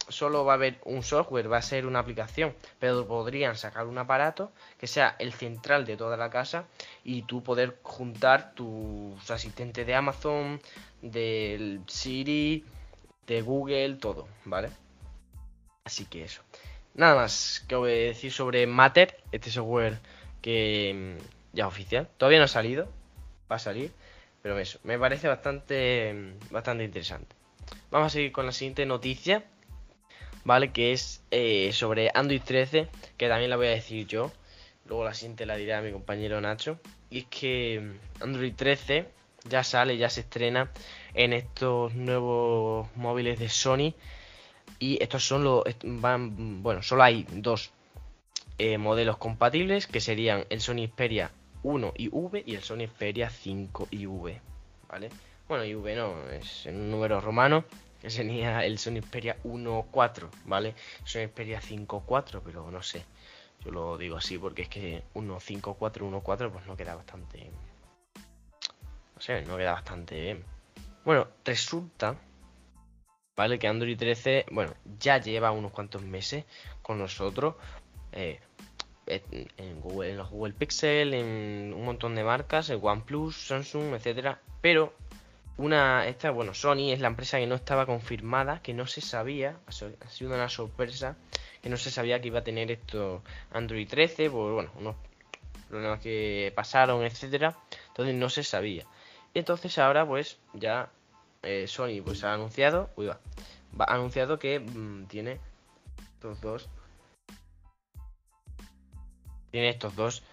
solo 0.09 0.45
va 0.45 0.53
a 0.53 0.55
haber 0.55 0.79
un 0.85 1.03
software, 1.03 1.51
va 1.51 1.57
a 1.57 1.61
ser 1.61 1.85
una 1.85 1.99
aplicación, 1.99 2.53
pero 2.79 3.07
podrían 3.07 3.55
sacar 3.55 3.87
un 3.87 3.97
aparato 3.97 4.51
que 4.79 4.87
sea 4.87 5.15
el 5.19 5.33
central 5.33 5.85
de 5.85 5.97
toda 5.97 6.17
la 6.17 6.29
casa 6.29 6.65
y 7.03 7.23
tú 7.23 7.43
poder 7.43 7.77
juntar 7.83 8.53
tus 8.53 9.29
asistentes 9.29 9.85
de 9.85 9.95
Amazon, 9.95 10.61
del 11.01 11.81
Siri, 11.87 12.65
de 13.27 13.41
Google, 13.41 13.95
todo, 13.95 14.27
¿vale? 14.45 14.69
Así 15.83 16.05
que 16.05 16.23
eso. 16.23 16.41
Nada 16.93 17.15
más 17.15 17.65
que 17.67 17.75
voy 17.75 17.91
a 17.91 17.95
decir 17.95 18.31
sobre 18.31 18.67
Matter, 18.67 19.17
este 19.31 19.49
software 19.49 19.99
que 20.41 21.17
mm, 21.17 21.55
ya 21.55 21.67
oficial. 21.67 22.07
Todavía 22.17 22.39
no 22.39 22.45
ha 22.45 22.49
salido, 22.49 22.87
va 23.51 23.55
a 23.55 23.59
salir, 23.59 23.91
pero 24.41 24.57
eso, 24.59 24.79
me 24.83 24.99
parece 24.99 25.27
bastante, 25.27 26.13
mm, 26.13 26.53
bastante 26.53 26.83
interesante. 26.83 27.42
Vamos 27.91 28.07
a 28.07 28.09
seguir 28.09 28.31
con 28.31 28.45
la 28.45 28.51
siguiente 28.51 28.85
noticia, 28.85 29.43
¿vale? 30.43 30.71
Que 30.71 30.93
es 30.93 31.21
eh, 31.31 31.71
sobre 31.73 32.11
Android 32.13 32.41
13, 32.41 32.87
que 33.17 33.27
también 33.27 33.49
la 33.49 33.57
voy 33.57 33.67
a 33.67 33.71
decir 33.71 34.07
yo. 34.07 34.31
Luego 34.85 35.05
la 35.05 35.13
siguiente 35.13 35.45
la 35.45 35.55
dirá 35.55 35.81
mi 35.81 35.91
compañero 35.91 36.41
Nacho. 36.41 36.79
Y 37.09 37.19
es 37.19 37.25
que 37.25 37.81
mm, 37.81 38.23
Android 38.23 38.53
13 38.55 39.07
ya 39.49 39.63
sale, 39.63 39.97
ya 39.97 40.09
se 40.09 40.21
estrena 40.21 40.71
en 41.13 41.33
estos 41.33 41.93
nuevos 41.93 42.87
móviles 42.95 43.39
de 43.39 43.49
Sony. 43.49 43.93
Y 44.79 45.01
estos 45.01 45.25
son 45.25 45.43
los. 45.43 45.63
Van, 45.83 46.63
bueno, 46.63 46.81
solo 46.81 47.03
hay 47.03 47.25
dos 47.29 47.71
eh, 48.57 48.77
modelos 48.77 49.17
compatibles 49.17 49.87
que 49.87 50.01
serían 50.01 50.45
el 50.49 50.61
Sony 50.61 50.87
Xperia 50.87 51.31
1 51.63 51.93
y 51.97 52.09
V 52.11 52.43
y 52.45 52.55
el 52.55 52.63
Sony 52.63 52.87
Xperia 52.87 53.29
5 53.29 53.87
y 53.91 54.05
V, 54.05 54.41
¿vale? 54.89 55.09
Bueno, 55.53 55.65
y 55.65 55.75
V 55.75 55.95
no, 55.95 56.29
es 56.31 56.65
un 56.65 56.89
número 56.89 57.21
romano 57.21 57.63
que 58.01 58.09
sería 58.09 58.65
el 58.65 58.79
Sony 58.79 59.01
Xperia 59.03 59.37
1.4, 59.43 60.27
¿vale? 60.45 60.73
Sony 61.03 61.27
Xperia 61.27 61.61
5.4, 61.61 62.41
pero 62.43 62.71
no 62.71 62.81
sé. 62.81 63.05
Yo 63.63 63.69
lo 63.69 63.95
digo 63.99 64.17
así 64.17 64.39
porque 64.39 64.63
es 64.63 64.67
que 64.67 65.03
1.5.4, 65.13 65.77
1.4 65.77 66.51
pues 66.51 66.65
no 66.65 66.75
queda 66.75 66.95
bastante... 66.95 67.51
No 69.13 69.21
sé, 69.21 69.43
no 69.43 69.55
queda 69.55 69.73
bastante 69.73 70.19
bien. 70.19 70.43
Bueno, 71.05 71.27
resulta, 71.45 72.15
¿vale? 73.35 73.59
Que 73.59 73.67
Android 73.67 73.95
13, 73.95 74.47
bueno, 74.49 74.73
ya 74.97 75.19
lleva 75.19 75.51
unos 75.51 75.71
cuantos 75.71 76.01
meses 76.01 76.45
con 76.81 76.97
nosotros. 76.97 77.57
Eh, 78.11 78.39
en, 79.05 79.81
Google, 79.81 80.09
en 80.09 80.17
los 80.17 80.31
Google 80.31 80.53
Pixel, 80.53 81.13
en 81.13 81.75
un 81.75 81.85
montón 81.85 82.15
de 82.15 82.23
marcas, 82.23 82.71
el 82.71 82.79
OnePlus, 82.81 83.35
Samsung, 83.35 83.93
etcétera. 83.93 84.41
Pero 84.59 84.93
una, 85.57 86.07
esta, 86.07 86.31
bueno, 86.31 86.53
Sony 86.53 86.91
es 86.91 86.99
la 86.99 87.07
empresa 87.07 87.37
que 87.37 87.47
no 87.47 87.55
estaba 87.55 87.85
confirmada, 87.85 88.61
que 88.61 88.73
no 88.73 88.87
se 88.87 89.01
sabía, 89.01 89.57
ha 89.67 90.09
sido 90.09 90.33
una 90.33 90.49
sorpresa, 90.49 91.15
que 91.61 91.69
no 91.69 91.77
se 91.77 91.91
sabía 91.91 92.19
que 92.19 92.27
iba 92.27 92.39
a 92.39 92.43
tener 92.43 92.71
esto 92.71 93.23
Android 93.51 93.87
13, 93.87 94.29
por 94.29 94.53
bueno, 94.53 94.71
unos 94.77 94.95
problemas 95.69 95.99
que 96.01 96.51
pasaron, 96.55 97.03
etcétera. 97.03 97.55
Entonces 97.89 98.15
no 98.15 98.29
se 98.29 98.43
sabía. 98.43 98.85
Y 99.33 99.39
entonces 99.39 99.77
ahora 99.77 100.05
pues 100.05 100.37
ya 100.53 100.89
eh, 101.41 101.67
Sony 101.67 102.01
pues 102.03 102.23
ha 102.23 102.33
anunciado, 102.33 102.89
uy, 102.95 103.07
va, 103.07 103.19
ha 103.79 103.93
anunciado 103.93 104.39
que 104.39 104.59
mm, 104.59 105.05
tiene 105.05 105.39
estos 106.15 106.41
dos 106.41 106.69
tiene 109.51 109.69
estos 109.69 109.95
dos 109.95 110.23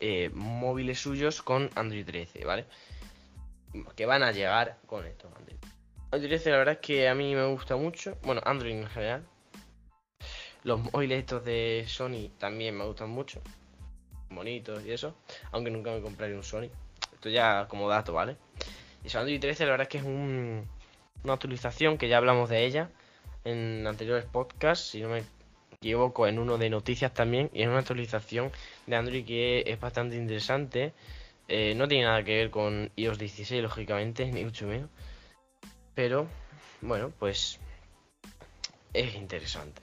eh, 0.00 0.30
móviles 0.34 0.98
suyos 0.98 1.42
con 1.42 1.70
Android 1.76 2.04
13, 2.04 2.44
¿vale? 2.44 2.66
Que 3.96 4.06
van 4.06 4.22
a 4.22 4.32
llegar 4.32 4.78
con 4.86 5.04
estos 5.06 5.32
Android. 5.34 5.56
Android 6.10 6.28
13 6.28 6.50
la 6.50 6.58
verdad 6.58 6.74
es 6.74 6.80
que 6.80 7.08
a 7.08 7.14
mí 7.14 7.34
me 7.34 7.44
gusta 7.46 7.76
mucho, 7.76 8.16
bueno, 8.22 8.40
Android 8.44 8.72
en 8.72 8.86
general. 8.86 9.26
Los 10.62 10.80
móviles 10.92 11.18
estos 11.18 11.44
de 11.44 11.84
Sony 11.86 12.30
también 12.38 12.76
me 12.76 12.84
gustan 12.84 13.10
mucho, 13.10 13.42
bonitos 14.30 14.84
y 14.84 14.92
eso, 14.92 15.16
aunque 15.52 15.70
nunca 15.70 15.90
me 15.90 16.00
compraré 16.00 16.34
un 16.34 16.42
Sony. 16.42 16.70
Esto 17.12 17.28
ya 17.28 17.66
como 17.68 17.88
dato, 17.88 18.12
¿vale? 18.12 18.36
Y 19.04 19.14
Android 19.16 19.40
13 19.40 19.64
la 19.64 19.70
verdad 19.72 19.86
es 19.86 19.88
que 19.88 19.98
es 19.98 20.04
una 20.04 21.32
actualización 21.32 21.98
que 21.98 22.08
ya 22.08 22.16
hablamos 22.16 22.48
de 22.48 22.64
ella 22.64 22.90
en 23.44 23.86
anteriores 23.86 24.24
podcasts, 24.24 24.90
si 24.90 25.02
no 25.02 25.10
me 25.10 25.22
equivoco, 25.72 26.26
en 26.26 26.38
uno 26.38 26.56
de 26.56 26.70
noticias 26.70 27.12
también, 27.12 27.50
y 27.52 27.62
es 27.62 27.68
una 27.68 27.80
actualización 27.80 28.50
de 28.86 28.96
Android 28.96 29.26
que 29.26 29.64
es 29.66 29.78
bastante 29.78 30.16
interesante. 30.16 30.94
Eh, 31.48 31.74
no 31.76 31.88
tiene 31.88 32.04
nada 32.04 32.24
que 32.24 32.36
ver 32.36 32.50
con 32.50 32.90
iOS 32.96 33.18
16, 33.18 33.62
lógicamente, 33.62 34.26
ni 34.26 34.44
mucho 34.44 34.66
menos. 34.66 34.88
Pero, 35.94 36.26
bueno, 36.80 37.12
pues 37.18 37.60
es 38.92 39.14
interesante. 39.14 39.82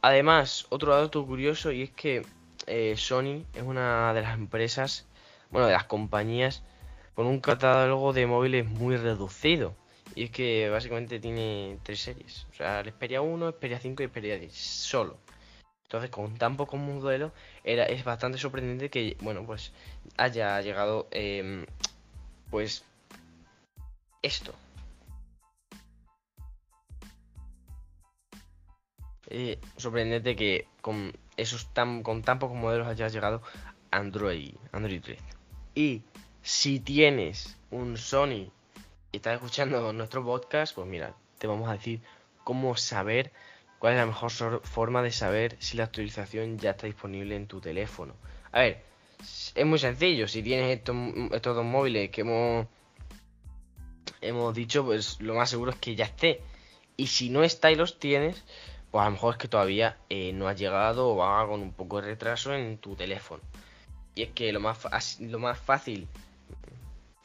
Además, 0.00 0.66
otro 0.70 0.94
dato 0.96 1.24
curioso 1.26 1.72
y 1.72 1.82
es 1.82 1.90
que 1.90 2.22
eh, 2.66 2.94
Sony 2.96 3.44
es 3.54 3.62
una 3.62 4.12
de 4.14 4.22
las 4.22 4.34
empresas, 4.34 5.06
bueno, 5.50 5.66
de 5.66 5.72
las 5.72 5.84
compañías 5.84 6.62
con 7.14 7.26
un 7.26 7.40
catálogo 7.40 8.12
de 8.12 8.26
móviles 8.26 8.66
muy 8.66 8.96
reducido. 8.96 9.74
Y 10.14 10.24
es 10.24 10.30
que 10.30 10.68
básicamente 10.68 11.20
tiene 11.20 11.78
tres 11.82 12.00
series. 12.00 12.46
O 12.50 12.54
sea, 12.54 12.80
el 12.80 12.90
Xperia 12.90 13.22
1, 13.22 13.52
Xperia 13.52 13.78
5 13.78 14.02
y 14.02 14.06
Xperia 14.06 14.38
10. 14.38 14.52
Solo. 14.52 15.16
Entonces, 15.92 16.10
con 16.10 16.38
tan 16.38 16.56
pocos 16.56 16.80
modelos, 16.80 17.32
era, 17.64 17.84
es 17.84 18.02
bastante 18.02 18.38
sorprendente 18.38 18.88
que, 18.88 19.14
bueno, 19.20 19.44
pues 19.44 19.72
haya 20.16 20.58
llegado, 20.62 21.06
em, 21.10 21.66
pues, 22.50 22.82
esto. 24.22 24.54
Eh, 29.26 29.58
sorprendente 29.76 30.34
que 30.34 30.66
con 30.80 31.12
esos 31.36 31.66
tan, 31.74 32.02
con 32.02 32.22
tan 32.22 32.38
pocos 32.38 32.56
modelos 32.56 32.88
haya 32.88 33.08
llegado 33.08 33.42
Android, 33.90 34.54
Android 34.72 35.02
13. 35.02 35.22
Y 35.74 36.04
si 36.40 36.80
tienes 36.80 37.58
un 37.70 37.98
Sony 37.98 38.50
y 39.12 39.16
estás 39.16 39.34
escuchando 39.34 39.92
nuestro 39.92 40.24
podcast, 40.24 40.74
pues 40.74 40.86
mira, 40.86 41.14
te 41.36 41.46
vamos 41.46 41.68
a 41.68 41.72
decir 41.72 42.00
cómo 42.44 42.78
saber 42.78 43.30
cuál 43.82 43.94
es 43.94 43.98
la 43.98 44.06
mejor 44.06 44.30
forma 44.62 45.02
de 45.02 45.10
saber 45.10 45.56
si 45.58 45.76
la 45.76 45.82
actualización 45.82 46.56
ya 46.56 46.70
está 46.70 46.86
disponible 46.86 47.34
en 47.34 47.48
tu 47.48 47.60
teléfono. 47.60 48.14
A 48.52 48.60
ver, 48.60 48.84
es 49.18 49.66
muy 49.66 49.80
sencillo, 49.80 50.28
si 50.28 50.40
tienes 50.40 50.78
estos, 50.78 50.96
estos 51.32 51.56
dos 51.56 51.64
móviles 51.64 52.10
que 52.10 52.20
hemos, 52.20 52.68
hemos 54.20 54.54
dicho, 54.54 54.84
pues 54.84 55.20
lo 55.20 55.34
más 55.34 55.50
seguro 55.50 55.72
es 55.72 55.78
que 55.78 55.96
ya 55.96 56.04
esté. 56.04 56.40
Y 56.96 57.08
si 57.08 57.28
no 57.28 57.42
está 57.42 57.72
y 57.72 57.74
los 57.74 57.98
tienes, 57.98 58.44
pues 58.92 59.02
a 59.02 59.06
lo 59.06 59.10
mejor 59.10 59.34
es 59.34 59.38
que 59.38 59.48
todavía 59.48 59.98
eh, 60.08 60.32
no 60.32 60.46
ha 60.46 60.52
llegado 60.52 61.08
o 61.08 61.16
va 61.16 61.44
con 61.48 61.60
un 61.60 61.72
poco 61.72 62.00
de 62.00 62.06
retraso 62.06 62.54
en 62.54 62.78
tu 62.78 62.94
teléfono. 62.94 63.42
Y 64.14 64.22
es 64.22 64.30
que 64.30 64.52
lo 64.52 64.60
más, 64.60 65.18
lo 65.18 65.40
más 65.40 65.58
fácil 65.58 66.06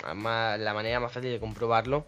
la 0.03 0.73
manera 0.73 0.99
más 0.99 1.13
fácil 1.13 1.29
de 1.29 1.39
comprobarlo 1.39 2.07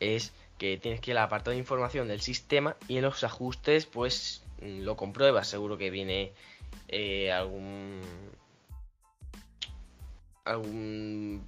es 0.00 0.34
que 0.58 0.78
tienes 0.78 1.00
que 1.00 1.10
ir 1.10 1.18
al 1.18 1.24
apartado 1.24 1.52
de 1.52 1.58
información 1.58 2.08
del 2.08 2.20
sistema 2.20 2.76
y 2.88 2.96
en 2.96 3.02
los 3.02 3.22
ajustes 3.24 3.86
pues 3.86 4.42
lo 4.60 4.96
compruebas. 4.96 5.48
Seguro 5.48 5.76
que 5.76 5.90
viene 5.90 6.32
eh, 6.88 7.32
algún 7.32 8.00
algún 10.44 11.42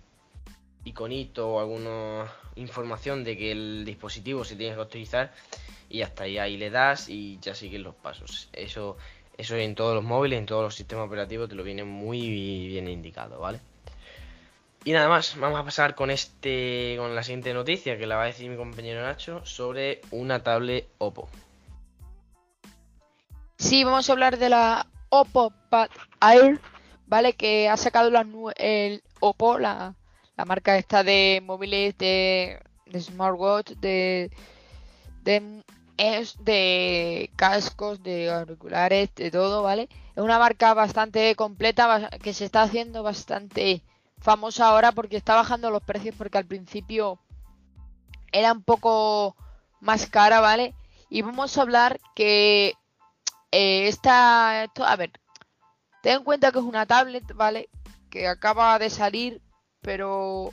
iconito 0.85 1.49
o 1.49 1.61
alguna 1.61 2.33
información 2.57 3.25
de 3.25 3.37
que 3.37 3.53
el 3.53 3.85
dispositivo 3.85 4.45
se 4.45 4.57
tiene 4.57 4.75
que 4.75 4.81
utilizar 4.81 5.33
y 5.89 6.03
hasta 6.03 6.25
ahí, 6.25 6.39
ahí 6.39 6.57
le 6.57 6.71
das 6.71 7.09
y 7.09 7.39
ya 7.41 7.55
siguen 7.55 7.83
los 7.83 7.95
pasos. 7.95 8.49
Eso, 8.53 8.97
eso 9.37 9.57
en 9.57 9.75
todos 9.75 9.95
los 9.95 10.05
móviles, 10.05 10.39
en 10.39 10.47
todos 10.47 10.63
los 10.63 10.75
sistemas 10.75 11.07
operativos 11.07 11.49
te 11.49 11.55
lo 11.55 11.63
viene 11.63 11.85
muy 11.85 12.69
bien 12.69 12.89
indicado, 12.89 13.39
¿vale? 13.41 13.61
Y 14.89 14.93
nada 14.93 15.11
más, 15.11 15.37
vamos 15.39 15.61
a 15.61 15.65
pasar 15.65 15.95
con 15.95 16.11
este 16.11 16.95
con 16.97 17.15
la 17.15 17.23
siguiente 17.23 17.53
noticia 17.53 17.99
que 17.99 18.07
la 18.07 18.17
va 18.17 18.23
a 18.23 18.27
decir 18.29 18.49
mi 18.49 18.57
compañero 18.57 19.03
Nacho 19.03 19.45
sobre 19.45 20.01
una 20.11 20.43
tablet 20.43 20.89
Oppo. 20.97 21.29
Sí, 23.59 23.85
vamos 23.85 24.09
a 24.09 24.13
hablar 24.13 24.39
de 24.39 24.49
la 24.49 24.87
Oppo 25.11 25.53
Pad 25.69 25.91
Air, 26.23 26.59
¿vale? 27.07 27.35
Que 27.35 27.69
ha 27.69 27.77
sacado 27.77 28.09
la, 28.09 28.27
el 28.57 29.03
Oppo, 29.21 29.59
la, 29.59 29.95
marca 30.47 30.79
esta 30.79 31.05
de 31.05 31.43
móviles, 31.45 31.99
de, 31.99 32.59
smartwatch, 32.99 33.73
de, 33.73 34.31
de, 35.23 35.63
de 36.41 37.31
cascos, 37.37 38.03
de 38.03 38.31
auriculares, 38.31 39.15
de 39.15 39.31
todo, 39.31 39.63
¿vale? 39.63 39.91
Es 40.17 40.23
una 40.23 40.39
marca 40.39 40.73
bastante 40.73 41.35
completa 41.37 42.09
que 42.23 42.33
se 42.33 42.47
está 42.47 42.63
haciendo 42.63 43.03
bastante 43.03 43.83
famosa 44.21 44.69
ahora 44.69 44.93
porque 44.93 45.17
está 45.17 45.35
bajando 45.35 45.71
los 45.71 45.83
precios 45.83 46.15
porque 46.17 46.39
al 46.39 46.47
principio 46.47 47.19
era 48.33 48.53
un 48.53 48.63
poco 48.63 49.37
más 49.81 50.07
cara, 50.07 50.41
¿vale? 50.41 50.75
Y 51.09 51.23
vamos 51.23 51.57
a 51.57 51.63
hablar 51.63 52.01
que 52.15 52.75
eh, 53.53 53.89
esta, 53.89 54.65
esto, 54.65 54.85
a 54.85 54.97
ver, 54.97 55.13
ten 56.03 56.17
en 56.17 56.25
cuenta 56.25 56.53
que 56.53 56.59
es 56.59 56.65
una 56.65 56.87
tablet, 56.87 57.25
¿vale? 57.35 57.69
Que 58.11 58.29
acaba 58.29 58.79
de 58.79 58.91
salir, 58.91 59.41
pero 59.81 60.51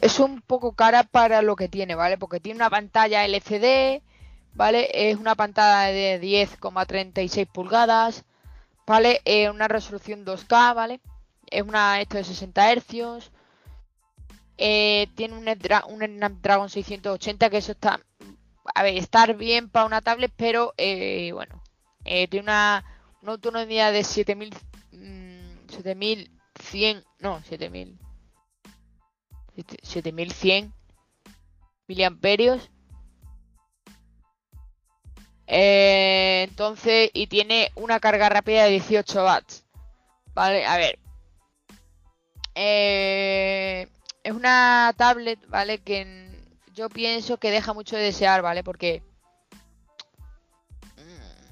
es 0.00 0.20
un 0.20 0.40
poco 0.42 0.72
cara 0.72 1.02
para 1.04 1.42
lo 1.42 1.56
que 1.56 1.68
tiene, 1.68 1.94
¿vale? 1.94 2.18
Porque 2.18 2.40
tiene 2.40 2.58
una 2.58 2.70
pantalla 2.70 3.24
LCD, 3.24 4.02
¿vale? 4.54 4.88
Es 4.92 5.16
una 5.16 5.34
pantalla 5.34 5.92
de 5.92 6.20
10,36 6.20 7.46
pulgadas, 7.46 8.24
¿vale? 8.86 9.20
Eh, 9.24 9.50
una 9.50 9.68
resolución 9.68 10.24
2K, 10.24 10.74
¿vale? 10.74 11.00
Es 11.50 11.62
una 11.62 12.00
esto 12.00 12.16
de 12.16 12.24
60 12.24 12.74
Hz. 12.74 13.30
Eh, 14.58 15.08
tiene 15.14 15.34
un, 15.34 15.44
Snapdragon 15.44 16.70
680 16.70 17.50
que 17.50 17.58
eso 17.58 17.72
está 17.72 18.00
a 18.74 18.82
ver, 18.82 18.96
estar 18.96 19.36
bien 19.36 19.68
para 19.68 19.86
una 19.86 20.00
tablet, 20.00 20.32
pero 20.36 20.74
eh, 20.76 21.30
bueno, 21.32 21.62
eh, 22.04 22.26
tiene 22.28 22.44
una, 22.44 22.84
autonomía 23.24 23.90
de 23.90 24.04
7000 24.04 24.54
7100, 25.68 26.98
mm, 26.98 27.02
no, 27.20 27.42
7000 27.42 27.98
7100 29.82 30.72
miliamperios. 31.86 32.70
entonces, 35.46 37.10
y 37.14 37.26
tiene 37.28 37.70
una 37.76 38.00
carga 38.00 38.28
rápida 38.28 38.64
de 38.64 38.70
18 38.70 39.24
watts. 39.24 39.64
Vale, 40.34 40.66
a 40.66 40.76
ver, 40.76 40.98
eh, 42.56 43.88
es 44.24 44.32
una 44.32 44.92
tablet, 44.96 45.38
¿vale? 45.48 45.78
Que 45.78 46.26
yo 46.74 46.88
pienso 46.88 47.38
que 47.38 47.50
deja 47.50 47.74
mucho 47.74 47.96
de 47.96 48.02
desear, 48.02 48.42
¿vale? 48.42 48.64
Porque 48.64 49.02
mm, 50.96 51.46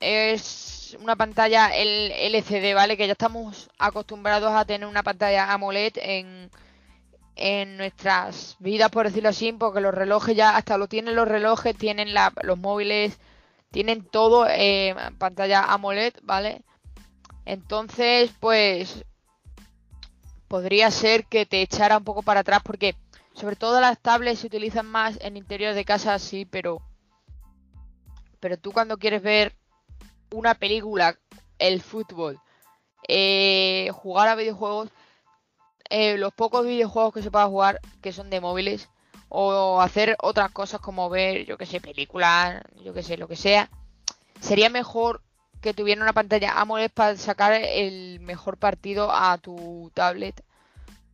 es 0.00 0.96
una 1.00 1.16
pantalla 1.16 1.70
LCD, 1.74 2.74
¿vale? 2.74 2.96
Que 2.96 3.06
ya 3.06 3.12
estamos 3.12 3.70
acostumbrados 3.78 4.52
a 4.52 4.66
tener 4.66 4.86
una 4.86 5.02
pantalla 5.02 5.52
AMOLED 5.52 5.94
en, 5.96 6.50
en 7.36 7.76
nuestras 7.78 8.56
vidas, 8.60 8.90
por 8.90 9.06
decirlo 9.06 9.30
así, 9.30 9.52
porque 9.52 9.80
los 9.80 9.94
relojes 9.94 10.36
ya 10.36 10.56
hasta 10.56 10.78
lo 10.78 10.88
tienen 10.88 11.16
los 11.16 11.28
relojes, 11.28 11.76
tienen 11.76 12.14
los 12.42 12.58
móviles, 12.58 13.18
Tienen 13.70 14.04
todo 14.04 14.46
eh, 14.48 14.94
pantalla 15.18 15.64
AMOLED, 15.64 16.14
¿vale? 16.22 16.62
Entonces, 17.46 18.32
pues 18.40 19.04
podría 20.48 20.90
ser 20.90 21.26
que 21.26 21.46
te 21.46 21.62
echara 21.62 21.98
un 21.98 22.04
poco 22.04 22.22
para 22.22 22.40
atrás 22.40 22.60
porque 22.64 22.94
sobre 23.34 23.56
todo 23.56 23.80
las 23.80 23.98
tablets 23.98 24.40
se 24.40 24.46
utilizan 24.46 24.86
más 24.86 25.18
en 25.20 25.36
interiores 25.36 25.76
de 25.76 25.84
casa, 25.84 26.18
sí, 26.18 26.44
pero 26.44 26.80
pero 28.40 28.58
tú 28.58 28.72
cuando 28.72 28.98
quieres 28.98 29.22
ver 29.22 29.54
una 30.30 30.54
película, 30.54 31.18
el 31.58 31.80
fútbol, 31.80 32.38
eh, 33.08 33.90
jugar 33.94 34.28
a 34.28 34.34
videojuegos, 34.34 34.90
eh, 35.88 36.18
los 36.18 36.34
pocos 36.34 36.66
videojuegos 36.66 37.14
que 37.14 37.22
se 37.22 37.30
pueda 37.30 37.46
jugar 37.46 37.80
que 38.02 38.12
son 38.12 38.28
de 38.30 38.40
móviles 38.40 38.90
o 39.28 39.80
hacer 39.80 40.16
otras 40.20 40.50
cosas 40.52 40.80
como 40.80 41.08
ver, 41.08 41.46
yo 41.46 41.56
que 41.56 41.66
sé, 41.66 41.80
películas, 41.80 42.62
yo 42.84 42.94
que 42.94 43.02
sé, 43.02 43.16
lo 43.16 43.28
que 43.28 43.36
sea, 43.36 43.70
sería 44.40 44.68
mejor 44.70 45.22
que 45.64 45.72
tuviera 45.72 46.02
una 46.02 46.12
pantalla 46.12 46.60
AMOLED 46.60 46.90
para 46.90 47.16
sacar 47.16 47.54
el 47.54 48.20
mejor 48.20 48.58
partido 48.58 49.10
a 49.10 49.38
tu 49.38 49.90
tablet, 49.94 50.44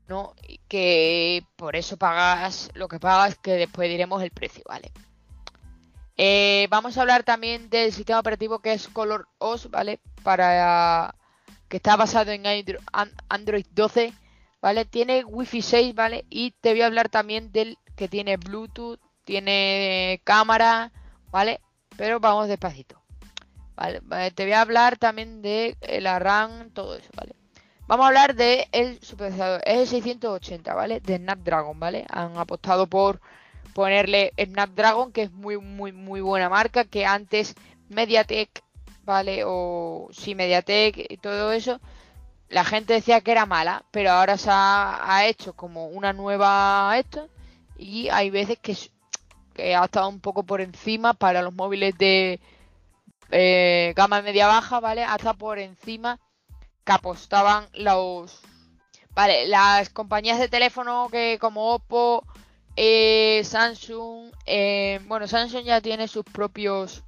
¿no? 0.08 0.34
Que 0.66 1.44
por 1.54 1.76
eso 1.76 1.96
pagas 1.96 2.68
lo 2.74 2.88
que 2.88 2.98
pagas, 2.98 3.36
que 3.36 3.52
después 3.52 3.88
diremos 3.88 4.20
el 4.24 4.32
precio, 4.32 4.64
¿vale? 4.66 4.90
Eh, 6.16 6.66
vamos 6.68 6.98
a 6.98 7.02
hablar 7.02 7.22
también 7.22 7.70
del 7.70 7.92
sistema 7.92 8.18
operativo 8.18 8.58
que 8.58 8.72
es 8.72 8.88
Color 8.88 9.28
OS, 9.38 9.70
¿vale? 9.70 10.00
Para 10.24 11.14
que 11.68 11.76
está 11.76 11.94
basado 11.94 12.32
en 12.32 12.42
Android 13.28 13.66
12, 13.70 14.12
¿vale? 14.60 14.84
Tiene 14.84 15.22
Wi-Fi 15.24 15.62
6, 15.62 15.94
¿vale? 15.94 16.24
Y 16.28 16.50
te 16.60 16.72
voy 16.72 16.82
a 16.82 16.86
hablar 16.86 17.08
también 17.08 17.52
del 17.52 17.78
que 17.94 18.08
tiene 18.08 18.36
Bluetooth, 18.36 18.98
tiene 19.22 20.20
cámara, 20.24 20.90
¿vale? 21.30 21.60
Pero 21.96 22.18
vamos 22.18 22.48
despacito. 22.48 22.99
¿Vale? 24.02 24.30
Te 24.30 24.44
voy 24.44 24.52
a 24.52 24.60
hablar 24.60 24.98
también 24.98 25.42
de 25.42 25.76
la 26.00 26.18
RAM, 26.18 26.70
todo 26.70 26.96
eso, 26.96 27.08
¿vale? 27.16 27.34
Vamos 27.86 28.04
a 28.04 28.08
hablar 28.08 28.34
de 28.36 28.68
el 28.70 29.00
procesador, 29.16 29.62
es 29.64 29.78
el 29.78 29.86
680, 29.88 30.74
¿vale? 30.74 31.00
De 31.00 31.16
Snapdragon, 31.16 31.80
¿vale? 31.80 32.06
Han 32.08 32.36
apostado 32.36 32.86
por 32.86 33.20
ponerle 33.74 34.32
Snapdragon, 34.38 35.12
que 35.12 35.22
es 35.22 35.32
muy, 35.32 35.58
muy, 35.58 35.92
muy 35.92 36.20
buena 36.20 36.48
marca, 36.48 36.84
que 36.84 37.04
antes 37.04 37.54
MediaTek 37.88 38.62
¿vale? 39.10 39.42
O 39.44 40.08
si 40.12 40.34
Mediatek 40.34 41.06
y 41.10 41.16
todo 41.16 41.52
eso, 41.52 41.80
la 42.48 42.64
gente 42.64 42.94
decía 42.94 43.20
que 43.20 43.32
era 43.32 43.46
mala, 43.46 43.84
pero 43.90 44.12
ahora 44.12 44.36
se 44.36 44.50
ha, 44.52 45.26
hecho 45.26 45.54
como 45.54 45.88
una 45.88 46.12
nueva 46.12 46.94
esto 46.96 47.28
y 47.76 48.08
hay 48.08 48.30
veces 48.30 48.58
que, 48.58 48.76
ha 49.74 49.84
estado 49.84 50.08
un 50.08 50.20
poco 50.20 50.44
por 50.44 50.60
encima 50.60 51.12
para 51.14 51.42
los 51.42 51.54
móviles 51.54 51.96
de 51.98 52.40
eh, 53.30 53.92
gama 53.96 54.22
media 54.22 54.46
baja, 54.46 54.80
¿vale? 54.80 55.04
Hasta 55.04 55.34
por 55.34 55.58
encima 55.58 56.18
que 56.84 56.92
apostaban 56.92 57.66
los... 57.74 58.40
Vale, 59.10 59.48
las 59.48 59.90
compañías 59.90 60.38
de 60.38 60.48
teléfono 60.48 61.08
que 61.10 61.38
como 61.40 61.74
Oppo, 61.74 62.24
eh, 62.76 63.42
Samsung, 63.44 64.32
eh, 64.46 65.00
bueno, 65.06 65.26
Samsung 65.26 65.64
ya 65.64 65.80
tiene 65.80 66.06
sus 66.08 66.24
propios 66.24 67.02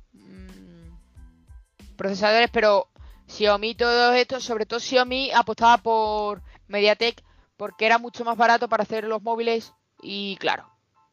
procesadores, 1.97 2.51
pero 2.51 2.89
Xiaomi, 3.29 3.75
todos 3.77 4.17
estos, 4.17 4.43
sobre 4.43 4.67
todo 4.67 4.81
Xiaomi, 4.81 5.31
apostaba 5.31 5.79
por 5.79 6.43
MediaTek 6.67 7.23
porque 7.57 7.87
era 7.87 7.99
mucho 7.99 8.25
más 8.25 8.37
barato 8.37 8.69
para 8.69 8.83
hacer 8.83 9.05
los 9.05 9.23
móviles 9.23 9.73
y 10.03 10.37
claro, 10.37 10.69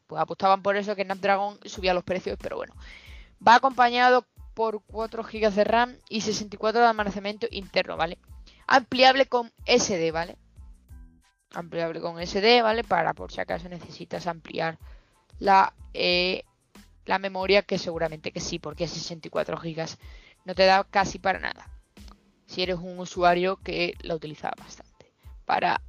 pues 0.08 0.20
apostaban 0.20 0.64
por 0.64 0.76
eso 0.76 0.96
que 0.96 1.04
Snapdragon 1.04 1.60
subía 1.66 1.94
los 1.94 2.04
precios, 2.04 2.38
pero 2.42 2.58
bueno. 2.58 2.74
Va 3.48 3.56
acompañado 3.56 4.26
por 4.54 4.84
4 4.84 5.24
GB 5.24 5.52
de 5.52 5.64
RAM 5.64 5.98
y 6.10 6.22
64 6.22 6.82
de 6.82 6.88
almacenamiento 6.88 7.48
interno, 7.52 7.98
¿vale? 7.98 8.18
Ampliable 8.68 9.26
con 9.26 9.52
SD, 9.66 10.12
¿vale? 10.12 10.38
Ampliable 11.54 12.02
con 12.02 12.20
SD, 12.26 12.62
¿vale? 12.62 12.84
Para 12.84 13.14
por 13.14 13.32
si 13.32 13.42
acaso 13.42 13.70
necesitas 13.70 14.28
ampliar 14.28 14.78
la, 15.40 15.74
eh, 15.94 16.44
la 17.06 17.20
memoria, 17.20 17.64
que 17.64 17.78
seguramente 17.78 18.32
que 18.32 18.40
sí, 18.40 18.60
porque 18.60 18.84
es 18.84 18.92
64 18.92 19.58
GB 19.58 19.88
no 20.46 20.56
te 20.56 20.66
da 20.66 20.84
casi 20.84 21.20
para 21.20 21.40
nada. 21.40 21.70
Si 22.46 22.64
eres 22.64 22.78
un 22.78 23.00
usuario 23.00 23.58
que 23.58 23.96
la 24.02 24.16
utiliza 24.16 24.52
bastante. 24.58 25.14
Para, 25.46 25.82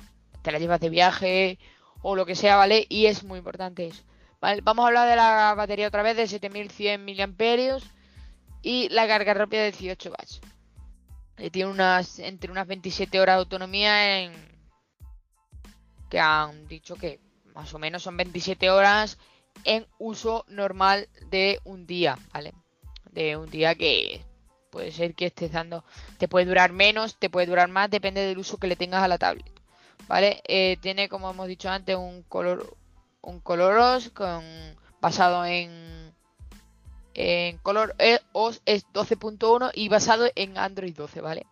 te 0.43 0.53
la 0.53 0.59
llevas 0.59 0.81
de 0.81 0.91
viaje 0.91 1.59
o 2.03 2.17
lo 2.17 2.27
que 2.27 2.35
sea, 2.35 2.57
¿vale? 2.57 2.87
Y 2.89 3.07
es 3.07 3.25
muy 3.25 3.39
importante 3.39 3.87
eso. 3.87 4.03
Vamos 4.41 4.85
a 4.85 4.89
hablar 4.89 5.09
de 5.09 5.17
la 5.17 5.55
batería 5.55 5.89
otra 5.89 6.03
vez 6.03 6.17
de 6.17 6.27
7100 6.27 7.05
mAh 7.05 7.79
y 8.63 8.89
la 8.91 9.07
carga 9.07 9.35
rápida 9.35 9.63
de 9.63 9.73
18 9.73 10.11
watts. 10.11 10.41
Tiene 11.53 11.71
unas 11.71 12.19
entre 12.19 12.51
unas 12.51 12.67
27 12.67 13.19
horas 13.19 13.37
de 13.37 13.41
autonomía 13.41 14.21
en 14.21 14.33
que 16.11 16.21
han 16.21 16.67
dicho 16.69 16.97
que 16.97 17.21
más 17.55 17.73
o 17.73 17.79
menos 17.79 18.03
son 18.03 18.17
27 18.17 18.71
horas 18.71 19.19
en 19.65 19.87
uso 19.99 20.45
normal 20.49 21.09
de 21.31 21.61
un 21.65 21.87
día, 21.87 22.19
¿vale? 22.33 22.53
De 23.11 23.37
un 23.37 23.49
día 23.49 23.75
que 23.75 24.25
Puede 24.71 24.93
ser 24.93 25.15
que 25.15 25.27
estés 25.27 25.51
dando, 25.51 25.85
te 26.19 26.29
puede 26.29 26.47
durar 26.47 26.73
menos, 26.73 27.19
te 27.19 27.29
puede 27.29 27.47
durar 27.47 27.69
más, 27.69 27.91
depende 27.91 28.21
del 28.21 28.39
uso 28.39 28.59
que 28.59 28.69
le 28.69 28.77
tengas 28.77 29.03
a 29.03 29.09
la 29.09 29.19
tablet. 29.19 29.51
¿Vale? 30.07 30.43
Eh, 30.47 30.79
tiene, 30.81 31.09
como 31.09 31.31
hemos 31.31 31.49
dicho 31.49 31.69
antes, 31.69 31.97
un 31.97 32.23
color, 32.23 32.77
un 33.21 33.41
color 33.41 33.77
OS 33.77 34.11
con, 34.11 34.45
basado 35.01 35.45
en, 35.45 36.10
en 37.15 37.59
color 37.59 37.95
OS 38.33 38.63
es 38.67 38.87
12.1 38.93 39.71
y 39.75 39.89
basado 39.89 40.29
en 40.35 40.57
Android 40.59 40.95
12, 40.95 41.21
¿vale? 41.21 41.47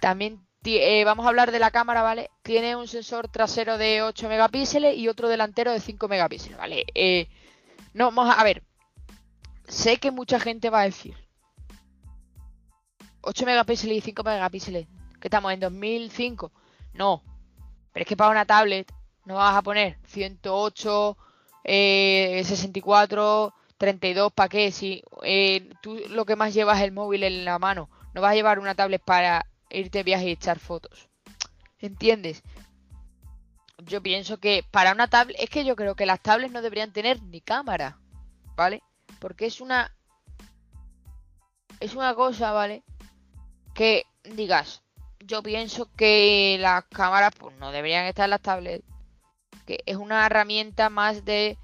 También 0.00 0.44
eh, 0.64 1.04
vamos 1.04 1.26
a 1.26 1.28
hablar 1.28 1.50
de 1.50 1.58
la 1.58 1.70
cámara, 1.70 2.02
¿vale? 2.02 2.30
Tiene 2.42 2.76
un 2.76 2.86
sensor 2.86 3.28
trasero 3.28 3.78
de 3.78 4.02
8 4.02 4.28
megapíxeles 4.28 4.96
y 4.96 5.08
otro 5.08 5.28
delantero 5.28 5.72
de 5.72 5.80
5 5.80 6.06
megapíxeles, 6.08 6.56
¿vale? 6.58 6.84
Eh, 6.94 7.28
no, 7.94 8.12
vamos 8.12 8.34
a 8.36 8.44
ver. 8.44 8.62
Sé 9.66 9.96
que 9.96 10.10
mucha 10.10 10.38
gente 10.38 10.70
va 10.70 10.82
a 10.82 10.84
decir, 10.84 11.16
8 13.22 13.46
megapíxeles 13.46 13.98
y 13.98 14.00
5 14.00 14.22
megapíxeles. 14.22 14.86
Que 15.20 15.28
estamos 15.28 15.52
en 15.52 15.60
2005. 15.60 16.52
No. 16.94 17.22
Pero 17.92 18.02
es 18.02 18.08
que 18.08 18.16
para 18.16 18.30
una 18.30 18.44
tablet 18.44 18.92
no 19.24 19.34
vas 19.34 19.56
a 19.56 19.62
poner 19.62 19.98
108, 20.06 21.16
64, 21.64 23.54
32. 23.82 24.32
¿Para 24.32 24.48
qué? 24.48 24.70
Si 24.70 25.02
eh, 25.24 25.68
tú 25.82 25.98
lo 26.08 26.24
que 26.24 26.36
más 26.36 26.54
llevas 26.54 26.78
es 26.78 26.84
el 26.84 26.92
móvil 26.92 27.24
en 27.24 27.44
la 27.44 27.58
mano. 27.58 27.90
No 28.14 28.20
vas 28.20 28.30
a 28.30 28.34
llevar 28.36 28.60
una 28.60 28.76
tablet 28.76 29.02
para 29.02 29.44
irte 29.70 29.98
de 29.98 30.04
viaje 30.04 30.28
y 30.28 30.32
echar 30.32 30.60
fotos. 30.60 31.08
¿Entiendes? 31.80 32.44
Yo 33.78 34.00
pienso 34.00 34.38
que 34.38 34.64
para 34.70 34.92
una 34.92 35.08
tablet. 35.08 35.36
Es 35.40 35.50
que 35.50 35.64
yo 35.64 35.74
creo 35.74 35.96
que 35.96 36.06
las 36.06 36.20
tablets 36.20 36.52
no 36.52 36.62
deberían 36.62 36.92
tener 36.92 37.20
ni 37.24 37.40
cámara. 37.40 37.98
¿Vale? 38.54 38.84
Porque 39.18 39.46
es 39.46 39.60
una. 39.60 39.92
Es 41.80 41.96
una 41.96 42.14
cosa, 42.14 42.52
¿vale? 42.52 42.84
que 43.74 44.04
digas, 44.24 44.82
yo 45.20 45.42
pienso 45.42 45.90
que 45.96 46.56
las 46.60 46.84
cámaras 46.84 47.32
pues, 47.38 47.56
no 47.56 47.72
deberían 47.72 48.06
estar 48.06 48.28
las 48.28 48.42
tablets, 48.42 48.84
que 49.66 49.82
es 49.86 49.96
una 49.96 50.26
herramienta 50.26 50.90
más 50.90 51.24
de 51.24 51.58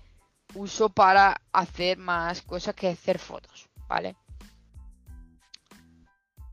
uso 0.54 0.88
para 0.88 1.40
hacer 1.52 1.98
más 1.98 2.42
cosas 2.42 2.74
que 2.74 2.88
hacer 2.88 3.18
fotos, 3.18 3.68
¿vale? 3.88 4.16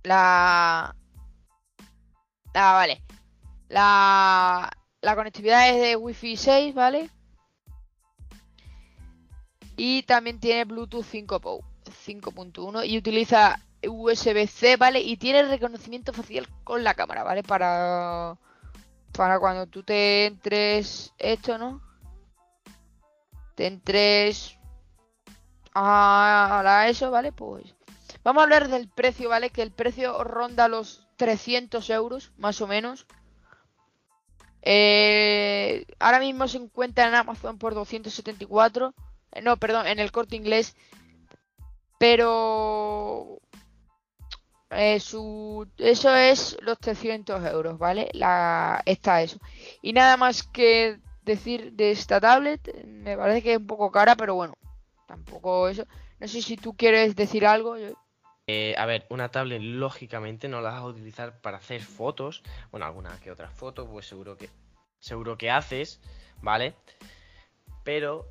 La... 0.04 0.96
Vale. 2.54 3.02
La... 3.70 4.72
La 5.02 5.16
conectividad 5.16 5.70
es 5.70 5.80
de 5.80 5.96
Wi-Fi 5.96 6.36
6, 6.36 6.74
¿vale? 6.74 7.12
Y 9.78 10.02
también 10.04 10.40
tiene 10.40 10.66
Bluetooth 10.66 11.06
5.1 11.06 12.88
y 12.88 12.98
utiliza 12.98 13.60
USB-C, 13.88 14.78
¿vale? 14.78 15.02
Y 15.02 15.18
tiene 15.18 15.44
reconocimiento 15.44 16.12
facial 16.12 16.48
con 16.64 16.84
la 16.84 16.96
cámara, 16.96 17.24
¿vale? 17.24 17.44
Para, 17.44 18.36
para 19.12 19.40
cuando 19.40 19.68
tú 19.68 19.84
te 19.84 20.26
entres 20.26 21.14
esto, 21.20 21.60
¿no? 21.60 21.82
Te 23.56 23.68
entres 23.68 24.58
a, 25.74 26.86
eso, 26.90 27.12
¿vale? 27.12 27.32
Pues 27.32 27.76
vamos 28.24 28.42
a 28.42 28.44
hablar 28.44 28.68
del 28.68 28.88
precio, 28.90 29.30
¿vale? 29.30 29.50
Que 29.50 29.62
el 29.62 29.72
precio 29.72 30.24
ronda 30.24 30.68
los 30.68 31.08
300 31.18 31.90
euros, 31.90 32.32
más 32.38 32.62
o 32.62 32.68
menos. 32.68 33.06
Eh, 34.62 35.86
ahora 36.00 36.20
mismo 36.20 36.48
se 36.48 36.58
encuentra 36.58 37.08
en 37.08 37.16
Amazon 37.16 37.58
por 37.58 37.76
274. 37.76 38.94
Eh, 39.32 39.42
no, 39.42 39.58
perdón, 39.58 39.88
en 39.88 40.00
el 40.00 40.12
corte 40.12 40.36
inglés. 40.36 40.76
Pero 41.98 43.40
eh, 44.72 44.96
eso 44.96 46.16
es 46.16 46.58
los 46.62 46.78
300 46.80 47.46
euros, 47.46 47.78
¿vale? 47.78 48.10
La, 48.14 48.82
está 48.86 49.22
eso. 49.22 49.40
Y 49.82 49.94
nada 49.94 50.18
más 50.18 50.44
que 50.44 51.00
decir 51.26 51.74
de 51.74 51.92
esta 51.92 52.22
tablet, 52.22 52.86
me 52.86 53.18
parece 53.18 53.42
que 53.42 53.54
es 53.54 53.58
un 53.58 53.68
poco 53.68 53.92
cara, 53.92 54.16
pero 54.16 54.36
bueno, 54.36 54.54
Tampoco 55.06 55.68
eso. 55.68 55.86
No 56.20 56.28
sé 56.28 56.42
si 56.42 56.58
tú 56.58 56.76
quieres 56.76 57.16
decir 57.16 57.46
algo. 57.46 57.76
Eh, 58.48 58.76
a 58.78 58.86
ver, 58.86 59.06
una 59.10 59.30
tablet 59.30 59.62
lógicamente 59.62 60.48
no 60.48 60.62
la 60.62 60.72
vas 60.72 60.82
a 60.82 60.86
utilizar 60.86 61.42
para 61.42 61.58
hacer 61.58 61.82
fotos. 61.82 62.44
Bueno, 62.72 62.86
alguna 62.86 63.20
que 63.20 63.32
otra 63.32 63.50
foto, 63.50 63.88
pues 63.88 64.08
seguro 64.08 64.38
que 64.38 64.50
seguro 65.00 65.38
que 65.38 65.52
haces, 65.52 66.02
¿vale? 66.42 66.74
Pero 67.84 68.28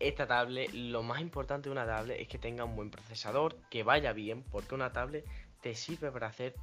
esta 0.00 0.26
tablet, 0.26 0.72
lo 0.72 1.02
más 1.02 1.20
importante 1.20 1.68
de 1.68 1.72
una 1.72 1.86
tablet 1.86 2.20
es 2.20 2.26
que 2.26 2.38
tenga 2.38 2.64
un 2.64 2.74
buen 2.74 2.90
procesador, 2.90 3.56
que 3.70 3.84
vaya 3.84 4.12
bien, 4.12 4.42
porque 4.42 4.74
una 4.74 4.92
tablet 4.92 5.24
te 5.60 5.74
sirve 5.74 6.10
para 6.10 6.28
hacer 6.28 6.54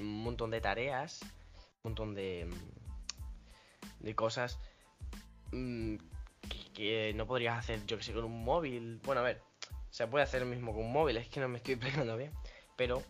un 0.00 0.22
montón 0.24 0.50
de 0.50 0.60
tareas, 0.60 1.20
un 1.82 1.90
montón 1.90 2.14
de, 2.14 2.50
de 4.00 4.14
cosas 4.16 4.58
mm, 5.52 5.96
que, 6.74 7.12
no 7.14 7.26
podrías 7.26 7.58
hacer, 7.58 7.84
yo 7.86 7.96
que 7.96 8.02
sé, 8.02 8.12
con 8.12 8.24
un 8.24 8.44
móvil. 8.44 9.00
Bueno, 9.04 9.20
a 9.20 9.24
ver, 9.24 9.42
se 9.90 10.06
puede 10.06 10.24
hacer 10.24 10.42
lo 10.42 10.48
mismo 10.48 10.72
con 10.72 10.84
un 10.84 10.92
móvil, 10.92 11.16
es 11.16 11.28
que 11.28 11.40
no 11.40 11.48
me 11.48 11.58
estoy 11.58 11.74
explicando 11.74 12.16
bien, 12.16 12.32
pero 12.76 13.02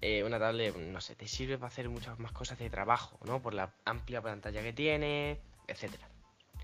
eh, 0.00 0.24
una 0.24 0.38
tablet, 0.38 0.76
no 0.76 1.00
sé, 1.00 1.14
te 1.14 1.28
sirve 1.28 1.58
para 1.58 1.68
hacer 1.68 1.88
muchas 1.88 2.18
más 2.18 2.32
cosas 2.32 2.58
de 2.58 2.70
trabajo, 2.70 3.18
¿no? 3.24 3.40
Por 3.40 3.54
la 3.54 3.74
amplia 3.84 4.20
pantalla 4.20 4.62
que 4.62 4.72
tiene, 4.72 5.40
etcétera. 5.68 6.08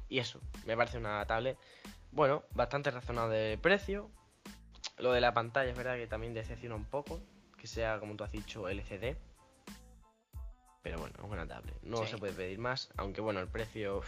Y 0.09 0.19
eso, 0.19 0.41
me 0.67 0.77
parece 0.77 0.99
una 0.99 1.25
tablet, 1.27 1.59
bueno, 2.11 2.45
bastante 2.53 2.91
razonable 2.91 3.37
de 3.37 3.59
precio. 3.59 4.11
Lo 4.97 5.12
de 5.12 5.21
la 5.21 5.35
pantalla 5.35 5.71
es 5.71 5.77
verdad 5.77 5.97
que 5.97 6.07
también 6.07 6.35
decepciona 6.35 6.75
un 6.75 6.85
poco, 6.85 7.21
que 7.57 7.67
sea, 7.67 8.01
como 8.01 8.17
tú 8.17 8.25
has 8.25 8.33
dicho, 8.33 8.69
LCD. 8.69 9.17
Pero 10.83 10.99
bueno, 10.99 11.14
es 11.19 11.25
una 11.25 11.47
tablet. 11.47 11.77
No 11.83 12.07
se 12.07 12.17
puede 12.17 12.33
pedir 12.33 12.59
más, 12.59 12.91
aunque 12.97 13.21
bueno, 13.21 13.41
el 13.41 13.49
precio 13.49 14.03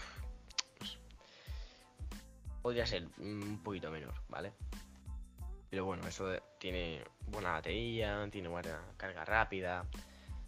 podría 2.62 2.86
ser 2.86 3.06
un 3.18 3.60
poquito 3.62 3.90
menor, 3.90 4.14
¿vale? 4.28 4.52
Pero 5.70 5.84
bueno, 5.84 6.06
eso 6.08 6.28
tiene 6.58 7.00
buena 7.28 7.52
batería, 7.52 8.28
tiene 8.30 8.48
buena 8.48 8.80
carga 8.96 9.24
rápida, 9.24 9.84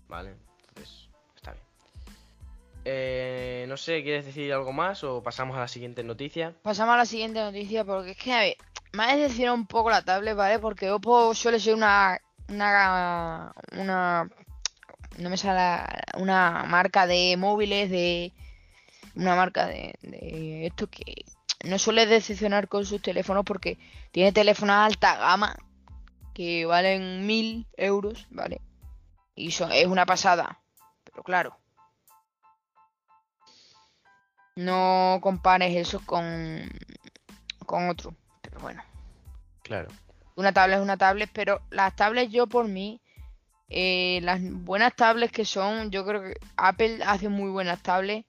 ¿vale? 0.08 0.34
Entonces, 0.68 1.08
está 1.36 1.52
bien. 1.52 1.64
Eh, 2.84 3.64
no 3.68 3.76
sé, 3.76 4.02
¿quieres 4.02 4.26
decir 4.26 4.52
algo 4.52 4.72
más 4.72 5.04
o 5.04 5.22
pasamos 5.22 5.56
a 5.56 5.60
la 5.60 5.68
siguiente 5.68 6.02
noticia? 6.02 6.54
Pasamos 6.62 6.94
a 6.94 6.98
la 6.98 7.06
siguiente 7.06 7.40
noticia 7.40 7.84
porque 7.84 8.10
es 8.10 8.16
que, 8.16 8.32
a 8.32 8.40
ver, 8.40 8.56
me 8.92 9.04
ha 9.04 9.16
decepcionado 9.16 9.56
un 9.56 9.66
poco 9.66 9.90
la 9.90 10.02
tablet, 10.02 10.36
¿vale? 10.36 10.58
Porque 10.58 10.90
Oppo 10.90 11.34
suele 11.34 11.60
ser 11.60 11.74
una... 11.74 12.20
Una... 12.48 13.52
Una... 13.78 14.28
No 15.18 15.30
me 15.30 15.36
sale 15.36 15.84
una 16.16 16.64
marca 16.64 17.06
de 17.06 17.36
móviles, 17.36 17.90
de... 17.90 18.32
Una 19.14 19.36
marca 19.36 19.66
de, 19.66 19.94
de 20.02 20.66
esto 20.66 20.88
que 20.88 21.26
no 21.64 21.78
suele 21.78 22.06
decepcionar 22.06 22.68
con 22.68 22.84
sus 22.84 23.00
teléfonos 23.02 23.44
porque 23.44 23.78
tiene 24.10 24.32
teléfonos 24.32 24.76
alta 24.76 25.16
gama 25.16 25.56
que 26.34 26.66
valen 26.66 27.26
mil 27.26 27.66
euros, 27.76 28.26
¿vale? 28.30 28.60
Y 29.34 29.48
es 29.48 29.86
una 29.86 30.06
pasada. 30.06 30.60
Pero 31.04 31.22
claro. 31.22 31.56
No 34.56 35.18
compares 35.22 35.74
eso 35.76 36.00
con, 36.04 36.68
con 37.64 37.88
otro. 37.88 38.14
Pero 38.42 38.60
bueno. 38.60 38.82
Claro. 39.62 39.88
Una 40.34 40.52
tablet 40.52 40.78
es 40.78 40.82
una 40.82 40.96
tablet, 40.96 41.30
pero 41.32 41.60
las 41.70 41.94
tablets 41.94 42.32
yo 42.32 42.46
por 42.46 42.68
mí, 42.68 43.00
eh, 43.68 44.20
las 44.22 44.40
buenas 44.42 44.94
tablets 44.96 45.32
que 45.32 45.44
son, 45.44 45.90
yo 45.90 46.04
creo 46.04 46.22
que 46.22 46.34
Apple 46.56 47.00
hace 47.04 47.28
muy 47.28 47.50
buenas 47.50 47.82
tablets. 47.82 48.26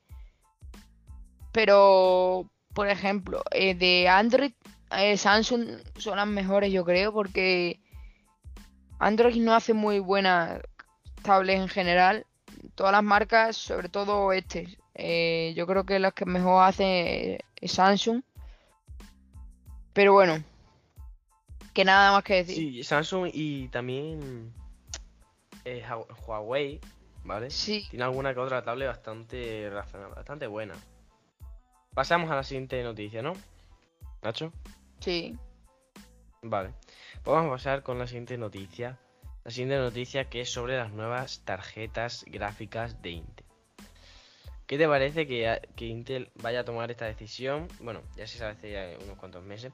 Pero 1.52 2.50
por 2.74 2.90
ejemplo, 2.90 3.44
eh, 3.52 3.76
de 3.76 4.08
Android, 4.08 4.52
eh, 4.98 5.18
Samsung 5.18 5.80
son 5.98 6.18
las 6.18 6.28
mejores, 6.28 6.72
yo 6.72 6.84
creo, 6.84 7.14
porque 7.14 7.80
Android 9.00 9.36
no 9.38 9.54
hace 9.54 9.74
muy 9.74 10.00
buenas 10.00 10.62
tablets 11.22 11.62
en 11.62 11.70
general. 11.70 12.26
Todas 12.76 12.92
las 12.92 13.04
marcas, 13.04 13.58
sobre 13.58 13.90
todo 13.90 14.34
este, 14.34 14.78
eh, 14.96 15.54
yo 15.56 15.68
creo 15.68 15.86
que 15.86 16.00
las 16.00 16.14
que 16.14 16.26
mejor 16.26 16.64
hace 16.64 17.40
es 17.62 17.72
Samsung. 17.72 18.24
Pero 19.94 20.14
bueno, 20.14 20.44
que 21.74 21.86
nada 21.86 22.12
más 22.12 22.24
que 22.24 22.36
decir. 22.36 22.56
Sí, 22.56 22.84
Samsung 22.84 23.30
y 23.32 23.68
también 23.68 24.52
Huawei, 26.26 26.80
¿vale? 27.24 27.52
Sí. 27.52 27.86
Tiene 27.92 28.06
alguna 28.06 28.34
que 28.34 28.40
otra 28.40 28.64
tablet 28.64 28.88
bastante 28.88 29.70
bastante 29.70 30.48
buena. 30.48 30.74
Pasamos 31.94 32.32
a 32.32 32.36
la 32.36 32.44
siguiente 32.44 32.82
noticia, 32.84 33.22
¿no? 33.22 33.34
Nacho. 34.22 34.52
Sí. 35.00 35.38
Vale. 36.42 36.74
Pues 37.24 37.36
vamos 37.36 37.48
a 37.48 37.56
pasar 37.56 37.84
con 37.84 38.00
la 38.00 38.08
siguiente 38.08 38.38
noticia. 38.38 38.98
La 39.44 39.52
siguiente 39.52 39.78
noticia 39.78 40.30
que 40.30 40.42
es 40.42 40.50
sobre 40.50 40.78
las 40.78 40.92
nuevas 40.92 41.42
tarjetas 41.46 42.26
gráficas 42.28 43.02
de 43.02 43.12
Intel. 43.12 43.46
¿Qué 44.66 44.78
te 44.78 44.88
parece 44.88 45.28
que, 45.28 45.86
Intel 45.86 46.32
vaya 46.36 46.62
a 46.62 46.66
tomar 46.66 46.90
esta 46.90 47.06
decisión? 47.06 47.68
Bueno, 47.80 48.02
ya 48.16 48.26
se 48.26 48.38
sabe 48.38 48.54
hace 48.54 48.72
ya 48.72 48.98
unos 49.04 49.18
cuantos 49.18 49.44
meses. 49.44 49.72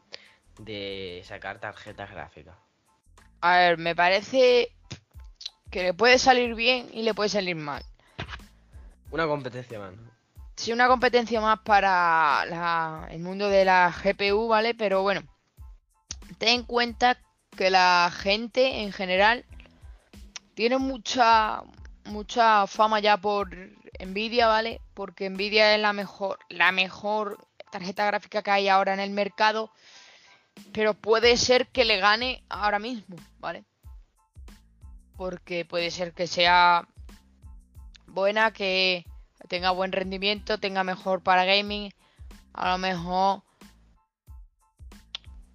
De 0.57 1.21
sacar 1.23 1.59
tarjetas 1.59 2.11
gráficas. 2.11 2.57
A 3.39 3.57
ver, 3.57 3.77
me 3.77 3.95
parece 3.95 4.73
que 5.71 5.83
le 5.83 5.93
puede 5.93 6.17
salir 6.17 6.55
bien 6.55 6.89
y 6.91 7.03
le 7.03 7.13
puede 7.13 7.29
salir 7.29 7.55
mal. 7.55 7.83
Una 9.11 9.25
competencia 9.25 9.79
más. 9.79 9.93
Sí, 10.59 10.73
una 10.73 10.89
competencia 10.89 11.39
más 11.39 11.61
para 11.61 13.07
el 13.11 13.21
mundo 13.21 13.47
de 13.47 13.63
la 13.63 13.95
GPU, 14.03 14.49
¿vale? 14.49 14.75
Pero 14.75 15.03
bueno, 15.03 15.21
ten 16.37 16.49
en 16.49 16.63
cuenta 16.63 17.17
que 17.55 17.69
la 17.69 18.11
gente 18.13 18.81
en 18.81 18.91
general 18.91 19.45
tiene 20.55 20.77
mucha 20.77 21.63
mucha 22.03 22.67
fama 22.67 22.99
ya 22.99 23.15
por 23.15 23.55
Nvidia, 24.05 24.47
¿vale? 24.47 24.81
Porque 24.95 25.29
Nvidia 25.29 25.75
es 25.75 25.81
la 25.81 25.93
mejor 25.93 26.39
la 26.49 26.73
mejor 26.73 27.37
tarjeta 27.71 28.05
gráfica 28.07 28.41
que 28.43 28.51
hay 28.51 28.67
ahora 28.67 28.93
en 28.93 28.99
el 28.99 29.11
mercado, 29.11 29.71
pero 30.73 30.93
puede 30.93 31.37
ser 31.37 31.67
que 31.67 31.85
le 31.85 31.99
gane 31.99 32.43
ahora 32.49 32.79
mismo, 32.79 33.15
¿vale? 33.39 33.63
Porque 35.15 35.63
puede 35.63 35.89
ser 35.89 36.11
que 36.11 36.27
sea 36.27 36.85
buena 38.07 38.51
que 38.51 39.05
tenga 39.47 39.71
buen 39.71 39.91
rendimiento, 39.91 40.59
tenga 40.59 40.83
mejor 40.83 41.21
para 41.21 41.45
gaming, 41.45 41.91
a 42.53 42.71
lo 42.71 42.77
mejor. 42.77 43.43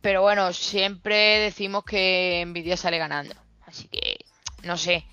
Pero 0.01 0.23
bueno, 0.23 0.53
siempre 0.53 1.39
decimos 1.41 1.85
que 1.85 2.45
Nvidia 2.47 2.77
sale 2.77 2.99
ganando. 2.99 3.35
Así 3.67 3.89
que, 3.89 4.19
no 4.63 4.77
sé. 4.77 5.05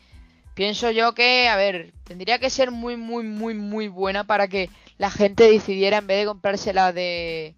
Pienso 0.53 0.91
yo 0.91 1.13
que, 1.13 1.47
a 1.47 1.55
ver, 1.55 1.93
tendría 2.03 2.39
que 2.39 2.49
ser 2.49 2.71
muy, 2.71 2.97
muy, 2.97 3.23
muy, 3.23 3.53
muy 3.53 3.87
buena 3.87 4.25
para 4.25 4.47
que 4.47 4.69
la 4.97 5.09
gente 5.09 5.49
decidiera, 5.49 5.97
en 5.97 6.07
vez 6.07 6.19
de 6.19 6.25
comprarse 6.25 6.73
la 6.73 6.91
de. 6.91 7.55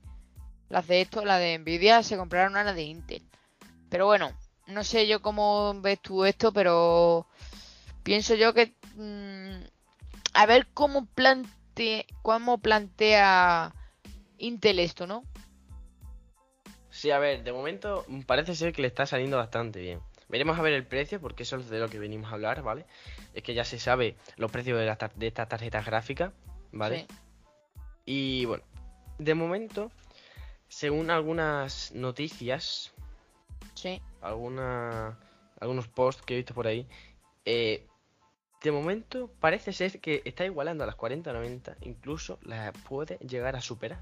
Las 0.69 0.87
de 0.87 1.01
esto, 1.01 1.25
la 1.25 1.37
de 1.37 1.57
Nvidia, 1.59 2.01
se 2.03 2.17
compraran 2.17 2.51
una 2.51 2.73
de 2.73 2.83
Intel. 2.83 3.23
Pero 3.89 4.05
bueno, 4.05 4.31
no 4.67 4.83
sé 4.83 5.07
yo 5.07 5.21
cómo 5.21 5.79
ves 5.81 5.99
tú 6.01 6.25
esto, 6.25 6.51
pero 6.51 7.27
pienso 8.03 8.35
yo 8.35 8.53
que 8.53 8.73
mm, 8.95 9.72
a 10.33 10.45
ver 10.45 10.67
cómo, 10.73 11.05
plantea 11.05 12.03
cómo 12.21 12.59
plantea 12.59 13.73
Intel 14.37 14.79
esto, 14.79 15.07
¿no? 15.07 15.23
Sí, 16.89 17.11
a 17.11 17.19
ver, 17.19 17.43
de 17.43 17.51
momento 17.51 18.05
parece 18.27 18.55
ser 18.55 18.73
que 18.73 18.81
le 18.81 18.87
está 18.87 19.05
saliendo 19.05 19.37
bastante 19.37 19.79
bien. 19.79 19.99
Veremos 20.29 20.57
a 20.57 20.61
ver 20.61 20.73
el 20.73 20.85
precio, 20.85 21.19
porque 21.19 21.43
eso 21.43 21.57
es 21.57 21.69
de 21.69 21.79
lo 21.79 21.89
que 21.89 21.99
venimos 21.99 22.31
a 22.31 22.35
hablar, 22.35 22.61
¿vale? 22.61 22.85
Es 23.33 23.43
que 23.43 23.53
ya 23.53 23.65
se 23.65 23.79
sabe 23.79 24.15
los 24.37 24.51
precios 24.51 24.77
de, 24.79 25.09
de 25.15 25.27
estas 25.27 25.49
tarjetas 25.49 25.85
gráficas, 25.85 26.33
¿vale? 26.71 27.07
Y 28.05 28.45
bueno, 28.45 28.63
de 29.17 29.33
momento, 29.33 29.91
según 30.67 31.09
algunas 31.09 31.91
noticias, 31.93 32.93
sí. 33.75 34.01
alguna, 34.21 35.17
algunos 35.59 35.87
posts 35.87 36.23
que 36.23 36.33
he 36.33 36.37
visto 36.37 36.53
por 36.53 36.67
ahí, 36.67 36.87
eh, 37.45 37.87
de 38.63 38.71
momento 38.71 39.29
parece 39.41 39.73
ser 39.73 39.99
que 39.99 40.21
está 40.23 40.45
igualando 40.45 40.85
a 40.85 40.87
las 40.87 40.95
40-90, 40.95 41.75
incluso 41.81 42.39
las 42.43 42.71
puede 42.87 43.17
llegar 43.17 43.57
a 43.57 43.61
superar. 43.61 44.01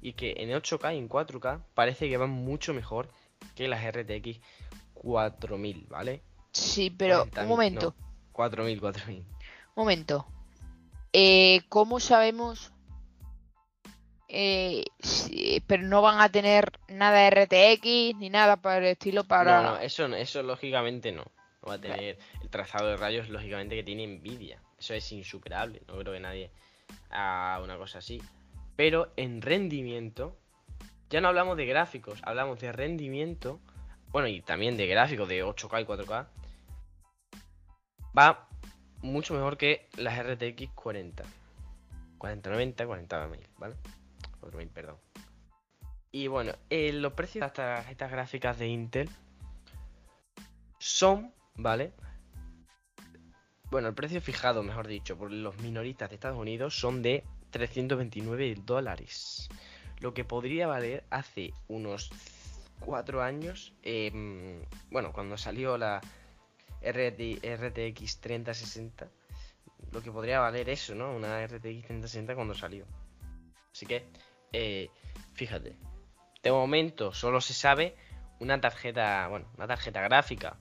Y 0.00 0.14
que 0.14 0.34
en 0.38 0.48
8K 0.50 0.94
y 0.94 0.98
en 0.98 1.08
4K 1.10 1.60
parece 1.74 2.08
que 2.08 2.16
van 2.16 2.30
mucho 2.30 2.72
mejor 2.72 3.10
que 3.54 3.68
las 3.68 3.84
RTX 3.84 4.40
4000, 4.94 5.86
¿vale? 5.90 6.22
Sí, 6.52 6.88
pero 6.88 7.28
un 7.38 7.48
momento. 7.48 7.94
4000, 8.32 8.80
4000. 8.80 9.24
Momento. 9.76 10.26
Eh, 11.12 11.60
¿Cómo 11.68 12.00
sabemos? 12.00 12.72
Eh, 14.28 14.84
pero 15.66 15.82
no 15.82 16.00
van 16.00 16.20
a 16.20 16.30
tener 16.30 16.72
nada 16.88 17.18
de 17.18 17.30
RTX 17.30 18.18
ni 18.18 18.30
nada 18.30 18.56
para 18.56 18.78
el 18.78 18.84
estilo 18.86 19.24
para. 19.24 19.62
No, 19.62 19.70
no, 19.72 19.78
eso, 19.80 20.06
eso 20.06 20.42
lógicamente 20.42 21.12
no 21.12 21.24
va 21.68 21.74
a 21.74 21.80
tener 21.80 22.18
el 22.42 22.50
trazado 22.50 22.88
de 22.88 22.96
rayos, 22.96 23.28
lógicamente, 23.28 23.76
que 23.76 23.82
tiene 23.82 24.06
Nvidia. 24.06 24.60
Eso 24.78 24.94
es 24.94 25.10
insuperable. 25.12 25.82
No 25.88 25.98
creo 25.98 26.12
que 26.12 26.20
nadie 26.20 26.50
haga 27.10 27.62
una 27.62 27.76
cosa 27.76 27.98
así. 27.98 28.22
Pero 28.76 29.12
en 29.16 29.42
rendimiento, 29.42 30.36
ya 31.10 31.20
no 31.20 31.28
hablamos 31.28 31.56
de 31.56 31.66
gráficos, 31.66 32.20
hablamos 32.22 32.60
de 32.60 32.72
rendimiento, 32.72 33.60
bueno, 34.10 34.28
y 34.28 34.40
también 34.40 34.76
de 34.76 34.86
gráficos 34.86 35.28
de 35.28 35.44
8K 35.44 35.82
y 35.82 35.84
4K, 35.84 36.28
va 38.16 38.48
mucho 39.02 39.34
mejor 39.34 39.56
que 39.56 39.88
las 39.96 40.18
RTX 40.18 40.70
40. 40.74 41.24
4090, 42.18 42.86
40.000, 42.86 43.46
¿vale? 43.58 43.76
4000, 44.40 44.68
perdón. 44.68 44.96
Y 46.10 46.26
bueno, 46.26 46.52
eh, 46.70 46.92
los 46.92 47.12
precios 47.12 47.42
de 47.42 47.46
estas 47.46 47.76
tarjetas 47.76 48.10
gráficas 48.10 48.58
de 48.58 48.68
Intel 48.68 49.10
son, 50.78 51.32
¿vale? 51.58 51.92
Bueno, 53.70 53.88
el 53.88 53.94
precio 53.94 54.22
fijado, 54.22 54.62
mejor 54.62 54.86
dicho, 54.86 55.18
por 55.18 55.30
los 55.30 55.58
minoristas 55.58 56.08
de 56.08 56.14
Estados 56.14 56.38
Unidos 56.38 56.78
son 56.78 57.02
de 57.02 57.24
329 57.50 58.56
dólares. 58.64 59.48
Lo 60.00 60.14
que 60.14 60.24
podría 60.24 60.66
valer 60.66 61.04
hace 61.10 61.52
unos 61.66 62.10
4 62.80 63.20
años, 63.22 63.74
em, 63.82 64.62
bueno, 64.90 65.12
cuando 65.12 65.36
salió 65.36 65.76
la 65.76 66.00
RTX 66.80 68.20
3060, 68.20 69.08
lo 69.92 70.02
que 70.02 70.12
podría 70.12 70.40
valer 70.40 70.70
eso, 70.70 70.94
¿no? 70.94 71.14
Una 71.14 71.44
RTX 71.46 71.86
3060 71.86 72.34
cuando 72.34 72.54
salió. 72.54 72.86
Así 73.72 73.84
que, 73.84 74.06
eh, 74.52 74.88
fíjate, 75.34 75.76
de 76.42 76.52
momento 76.52 77.12
solo 77.12 77.40
se 77.40 77.52
sabe 77.52 77.96
una 78.40 78.60
tarjeta, 78.60 79.26
bueno, 79.28 79.46
una 79.56 79.66
tarjeta 79.66 80.00
gráfica, 80.00 80.56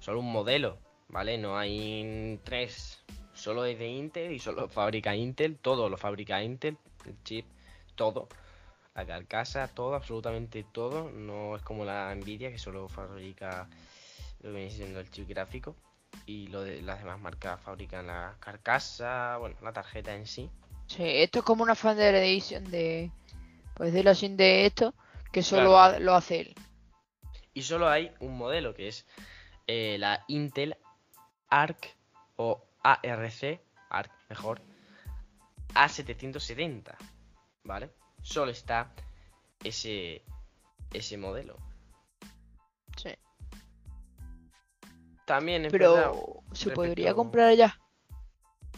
solo 0.00 0.20
un 0.20 0.32
modelo, 0.32 0.78
¿vale? 1.08 1.38
No 1.38 1.58
hay 1.58 2.40
tres, 2.44 3.04
solo 3.32 3.64
es 3.64 3.78
de 3.78 3.88
Intel 3.88 4.32
y 4.32 4.38
solo 4.38 4.68
fabrica 4.68 5.14
Intel, 5.14 5.56
todo 5.56 5.88
lo 5.88 5.96
fabrica 5.96 6.42
Intel, 6.42 6.76
el 7.06 7.22
chip, 7.24 7.46
todo, 7.94 8.28
la 8.94 9.06
carcasa, 9.06 9.68
todo, 9.68 9.94
absolutamente 9.94 10.64
todo, 10.72 11.10
no 11.10 11.56
es 11.56 11.62
como 11.62 11.84
la 11.84 12.14
Nvidia 12.14 12.50
que 12.50 12.58
solo 12.58 12.88
fabrica 12.88 13.68
lo 14.40 14.50
que 14.50 14.56
viene 14.56 14.70
siendo 14.70 15.00
el 15.00 15.10
chip 15.10 15.28
gráfico 15.28 15.76
y 16.26 16.48
lo 16.48 16.62
de 16.62 16.82
las 16.82 16.98
demás 17.00 17.20
marcas 17.20 17.60
fabrican 17.60 18.06
la 18.06 18.36
carcasa, 18.40 19.36
bueno, 19.38 19.56
la 19.62 19.72
tarjeta 19.72 20.14
en 20.14 20.26
sí. 20.26 20.50
Sí, 20.86 21.02
esto 21.04 21.40
es 21.40 21.44
como 21.44 21.62
una 21.62 21.74
fan 21.74 21.96
de 21.96 22.08
edición 22.08 22.70
de, 22.70 23.10
pues 23.74 23.92
decirlo 23.92 24.12
así, 24.12 24.28
de 24.28 24.66
esto, 24.66 24.94
que 25.30 25.42
solo 25.42 25.98
lo 26.00 26.14
hace 26.14 26.40
él. 26.40 26.54
Y 27.52 27.62
solo 27.62 27.88
hay 27.88 28.12
un 28.20 28.38
modelo 28.38 28.74
que 28.74 28.88
es 28.88 29.06
eh, 29.68 29.98
la 29.98 30.24
Intel 30.28 30.76
ARC 31.50 31.94
o 32.36 32.64
ARC, 32.82 33.60
ARC 33.90 34.10
mejor, 34.30 34.62
A770, 35.74 36.96
¿vale? 37.64 37.90
Solo 38.22 38.50
está 38.50 38.90
ese, 39.62 40.22
ese 40.92 41.18
modelo. 41.18 41.58
Sí. 42.96 43.10
También 45.26 45.66
es 45.66 45.72
Pero 45.72 46.42
se 46.52 46.70
podría 46.70 47.14
comprar 47.14 47.54
ya. 47.54 47.78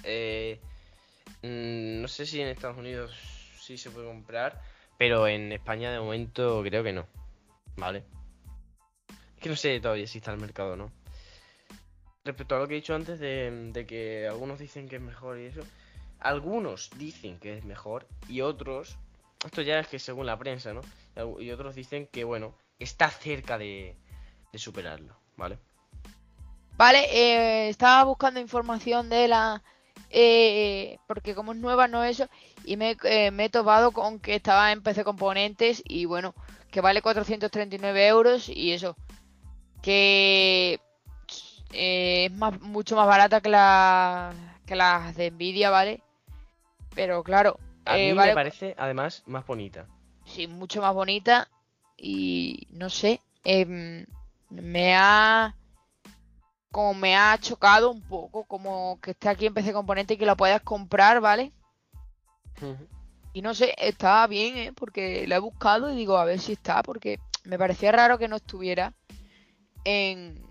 Eh, 0.03 0.61
mm, 1.43 2.03
no 2.03 2.09
sé 2.09 2.27
si 2.27 2.41
en 2.41 2.49
Estados 2.49 2.79
Unidos 2.79 3.13
sí 3.61 3.79
se 3.79 3.91
puede 3.91 4.09
comprar, 4.09 4.61
pero 4.99 5.29
en 5.29 5.53
España 5.53 5.93
de 5.93 6.01
momento 6.01 6.63
creo 6.65 6.83
que 6.83 6.93
no. 6.93 7.07
¿Vale? 7.77 8.05
Que 9.41 9.49
no 9.49 9.57
sé 9.57 9.81
todavía 9.81 10.07
si 10.07 10.19
está 10.19 10.33
el 10.33 10.41
mercado 10.41 10.75
o 10.75 10.77
no. 10.77 10.93
Respecto 12.25 12.57
a 12.57 12.59
lo 12.59 12.69
que 12.69 12.75
he 12.75 12.77
dicho 12.77 12.95
antes 12.95 13.19
de, 13.19 13.71
de 13.73 13.87
que 13.87 14.29
algunos 14.29 14.59
dicen 14.59 14.89
que 14.89 14.97
es 14.97 15.03
mejor 15.03 15.39
y 15.39 15.47
eso. 15.47 15.63
Algunos 16.19 16.91
dicen 16.99 17.39
que 17.39 17.57
es 17.57 17.65
mejor 17.65 18.07
y 18.29 18.43
otros, 18.43 18.99
esto 19.45 19.63
ya 19.63 19.79
es 19.79 19.89
que 19.89 19.99
según 19.99 20.27
la 20.27 20.39
prensa, 20.39 20.75
¿no? 20.75 20.83
Y 21.41 21.51
otros 21.51 21.75
dicen 21.75 22.07
que, 22.07 22.25
bueno, 22.25 22.55
está 22.79 23.09
cerca 23.09 23.57
de, 23.57 23.97
de 24.53 24.59
superarlo, 24.59 25.17
¿vale? 25.37 25.59
Vale, 26.77 27.05
eh, 27.11 27.69
estaba 27.69 28.05
buscando 28.05 28.41
información 28.41 29.09
de 29.09 29.29
la... 29.29 29.63
Eh, 30.11 30.99
porque 31.07 31.35
como 31.35 31.53
es 31.53 31.59
nueva, 31.59 31.87
no 31.87 32.03
eso, 32.03 32.29
y 32.65 32.77
me, 32.77 32.97
eh, 33.05 33.31
me, 33.31 33.45
he 33.45 33.49
topado 33.51 33.93
con 33.93 34.19
que 34.19 34.35
estaba 34.35 34.73
en 34.73 34.83
PC 34.83 35.05
Componentes 35.05 35.83
y 35.87 36.05
bueno, 36.05 36.35
que 36.71 36.81
vale 36.81 37.01
439 37.01 38.09
euros 38.09 38.49
y 38.49 38.73
eso, 38.73 38.97
que 39.83 40.81
es 41.73 42.33
más, 42.33 42.61
mucho 42.61 42.97
más 42.97 43.07
barata 43.07 43.41
que, 43.41 43.49
la, 43.49 44.33
que 44.67 44.77
las 44.77 45.17
de 45.17 45.31
Nvidia, 45.31 45.71
¿vale? 45.71 46.03
Pero 46.95 47.23
claro... 47.23 47.59
A 47.85 47.97
mí 47.97 48.13
me 48.13 48.35
parece 48.35 48.75
además 48.79 49.23
más 49.27 49.47
bonita. 49.47 49.87
Sí, 50.25 50.47
mucho 50.47 50.81
más 50.81 50.95
bonita 50.95 51.49
y 51.97 52.69
no 52.71 52.89
sé, 52.89 53.21
em, 53.43 54.07
me 54.51 54.95
ha 54.95 55.55
como 56.71 56.95
me 56.95 57.17
ha 57.17 57.37
chocado 57.39 57.91
un 57.91 58.01
poco, 58.01 58.45
como 58.45 58.99
que 59.03 59.11
esté 59.13 59.29
aquí 59.29 59.47
en 59.47 59.55
PC 59.55 59.73
Componente 59.73 60.15
y 60.15 60.17
que 60.17 60.27
lo 60.27 60.37
puedas 60.37 60.63
comprar, 60.63 61.21
¿vale? 61.21 61.53
Y 63.33 63.43
no 63.43 63.55
sé, 63.55 63.75
estaba 63.79 64.27
bien, 64.27 64.57
¿eh? 64.57 64.73
Porque 64.73 65.27
lo 65.27 65.35
he 65.35 65.39
buscado 65.39 65.91
y 65.91 65.97
digo, 65.97 66.17
a 66.17 66.25
ver 66.25 66.39
si 66.39 66.53
está, 66.53 66.83
porque 66.83 67.19
me 67.45 67.59
parecía 67.59 67.91
raro 67.91 68.19
que 68.19 68.29
no 68.29 68.37
estuviera 68.37 68.93
en, 69.85 70.45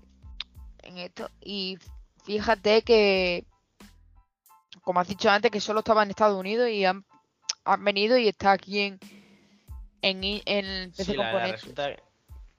en 0.83 0.97
esto. 0.97 1.29
Y 1.41 1.77
fíjate 2.25 2.81
que, 2.81 3.45
como 4.81 4.99
has 4.99 5.07
dicho 5.07 5.29
antes, 5.29 5.51
que 5.51 5.61
solo 5.61 5.79
estaba 5.79 6.03
en 6.03 6.09
Estados 6.09 6.39
Unidos 6.39 6.69
y 6.69 6.85
han, 6.85 7.05
venido 7.79 8.17
y 8.17 8.27
está 8.27 8.51
aquí 8.51 8.79
en, 8.79 8.99
en, 10.01 10.23
en 10.45 10.91
PC 10.91 11.15
Componente. 11.15 11.51
resulta, 11.53 11.89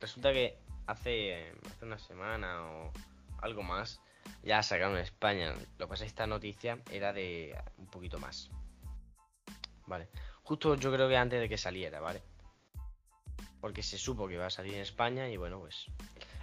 resulta 0.00 0.32
que 0.32 0.58
hace, 0.86 1.52
hace 1.66 1.84
una 1.84 1.98
semana 1.98 2.62
o 2.64 2.92
algo 3.42 3.62
más, 3.62 4.00
ya 4.42 4.62
sacaron 4.62 4.96
en 4.96 5.02
España. 5.02 5.54
Lo 5.78 5.86
que 5.86 5.90
pasa 5.90 6.04
es 6.04 6.12
que 6.12 6.14
esta 6.14 6.26
noticia 6.26 6.78
era 6.90 7.12
de 7.12 7.56
un 7.78 7.86
poquito 7.86 8.18
más. 8.18 8.50
Vale. 9.86 10.08
Justo 10.42 10.74
yo 10.76 10.92
creo 10.92 11.08
que 11.08 11.16
antes 11.16 11.40
de 11.40 11.48
que 11.48 11.58
saliera, 11.58 12.00
¿vale? 12.00 12.22
Porque 13.60 13.82
se 13.82 13.98
supo 13.98 14.26
que 14.26 14.34
iba 14.34 14.46
a 14.46 14.50
salir 14.50 14.74
en 14.74 14.80
España 14.80 15.28
y 15.28 15.36
bueno, 15.36 15.60
pues... 15.60 15.86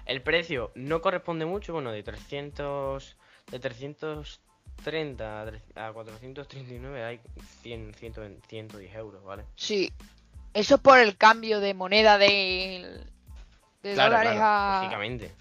El 0.07 0.21
precio 0.21 0.71
no 0.75 1.01
corresponde 1.01 1.45
mucho, 1.45 1.73
bueno, 1.73 1.91
de 1.91 2.01
300... 2.03 3.17
De 3.51 3.59
330 3.59 5.53
a 5.75 5.93
439 5.93 7.03
hay 7.03 7.19
100, 7.61 7.93
100, 7.93 8.41
110 8.47 8.95
euros, 8.95 9.23
¿vale? 9.23 9.45
Sí. 9.55 9.93
Eso 10.53 10.75
es 10.75 10.81
por 10.81 10.99
el 10.99 11.15
cambio 11.15 11.59
de 11.61 11.73
moneda 11.73 12.17
de, 12.17 13.05
de 13.83 13.95
dólares 13.95 14.37
a... 14.41 14.79
Lógicamente 14.83 15.31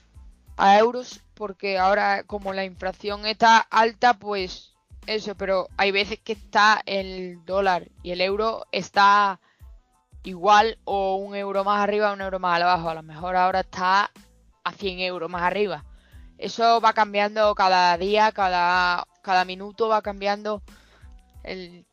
a 0.57 0.79
euros 0.79 1.21
porque 1.35 1.79
ahora 1.79 2.25
como 2.25 2.53
la 2.53 2.65
inflación 2.65 3.27
está 3.27 3.59
alta 3.59 4.15
pues 4.15 4.75
eso 5.07 5.35
pero 5.35 5.69
hay 5.77 5.93
veces 5.93 6.19
que 6.19 6.33
está 6.33 6.83
el 6.87 7.45
dólar 7.45 7.89
y 8.03 8.13
el 8.13 8.21
euro 8.21 8.67
está 8.73 9.39
igual 10.25 10.79
o 10.85 11.17
un 11.17 11.37
euro 11.37 11.63
más 11.63 11.81
arriba 11.81 12.11
o 12.11 12.15
un 12.15 12.23
euro 12.23 12.39
más 12.39 12.61
abajo 12.61 12.89
a 12.89 12.95
lo 12.95 13.03
mejor 13.03 13.37
ahora 13.37 13.61
está 13.61 14.11
a 14.67 14.73
100 14.73 15.01
euros 15.01 15.31
más 15.31 15.43
arriba 15.43 15.85
eso 16.39 16.81
va 16.81 16.93
cambiando 16.93 17.55
cada 17.55 17.97
día 17.97 18.33
cada 18.33 19.07
cada 19.23 19.45
minuto 19.45 19.89
va 19.89 20.03
cambiando 20.03 20.63
el, 21.45 21.87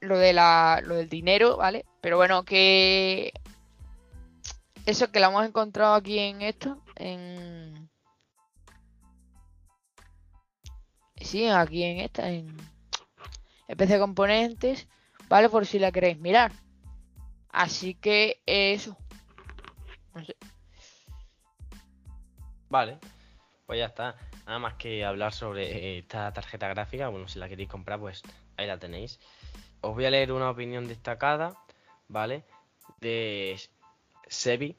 lo 0.00 0.18
de 0.18 0.32
la 0.32 0.80
lo 0.84 0.96
del 0.96 1.08
dinero 1.08 1.56
vale 1.56 1.84
pero 2.00 2.16
bueno 2.16 2.44
que 2.44 3.32
eso 4.86 5.10
que 5.10 5.20
lo 5.20 5.26
hemos 5.26 5.46
encontrado 5.46 5.94
aquí 5.94 6.18
en 6.18 6.42
esto 6.42 6.78
en 6.96 7.90
Sí, 11.22 11.48
aquí 11.48 11.84
en 11.84 12.00
esta, 12.00 12.30
en 12.30 12.56
PC 13.76 13.98
Componentes, 13.98 14.88
¿vale? 15.28 15.48
Por 15.48 15.66
si 15.66 15.78
la 15.78 15.92
queréis 15.92 16.18
mirar. 16.18 16.52
Así 17.48 17.94
que 17.94 18.42
eso. 18.46 18.96
Vale, 22.72 22.96
pues 23.66 23.80
ya 23.80 23.84
está. 23.84 24.16
Nada 24.46 24.58
más 24.58 24.74
que 24.76 25.04
hablar 25.04 25.34
sobre 25.34 25.98
esta 25.98 26.32
tarjeta 26.32 26.68
gráfica. 26.68 27.10
Bueno, 27.10 27.28
si 27.28 27.38
la 27.38 27.46
queréis 27.46 27.68
comprar, 27.68 28.00
pues 28.00 28.22
ahí 28.56 28.66
la 28.66 28.78
tenéis. 28.78 29.20
Os 29.82 29.94
voy 29.94 30.06
a 30.06 30.10
leer 30.10 30.32
una 30.32 30.48
opinión 30.48 30.88
destacada, 30.88 31.54
¿vale? 32.08 32.44
De 32.98 33.60
Sebi, 34.26 34.74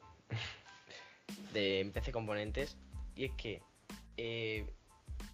de 1.52 1.88
PC 1.94 2.10
Componentes. 2.10 2.76
Y 3.14 3.26
es 3.26 3.32
que 3.34 3.62
eh, 4.16 4.66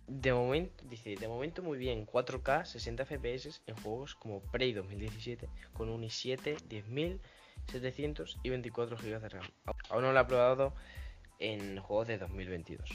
de 0.07 0.33
momento, 0.35 0.85
dice, 0.85 1.17
de 1.17 1.29
momento 1.29 1.63
muy 1.63 1.79
bien, 1.79 2.07
4K, 2.07 2.67
60 2.67 3.07
FPS 3.07 3.63
en 3.69 3.77
juegos 3.77 4.15
como 4.17 4.43
Prey 4.43 4.75
2017 4.75 5.49
con 5.73 5.89
un 5.89 6.03
i7 6.03 6.59
10700 6.69 8.39
y 8.43 8.51
24 8.51 8.99
GB 8.99 9.19
de 9.19 9.29
RAM. 9.31 9.47
Aún 9.89 10.03
no 10.03 10.13
lo 10.13 10.21
he 10.21 10.25
probado 10.27 10.75
en 11.41 11.80
juegos 11.80 12.07
de 12.07 12.18
2022. 12.18 12.88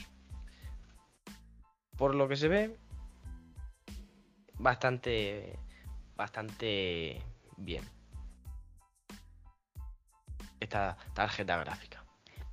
Por 1.98 2.14
lo 2.14 2.28
que 2.28 2.36
se 2.36 2.48
ve, 2.48 2.76
bastante, 4.58 5.58
bastante 6.16 7.22
bien. 7.58 7.84
esta 10.60 10.96
tarjeta 11.14 11.56
gráfica. 11.58 12.04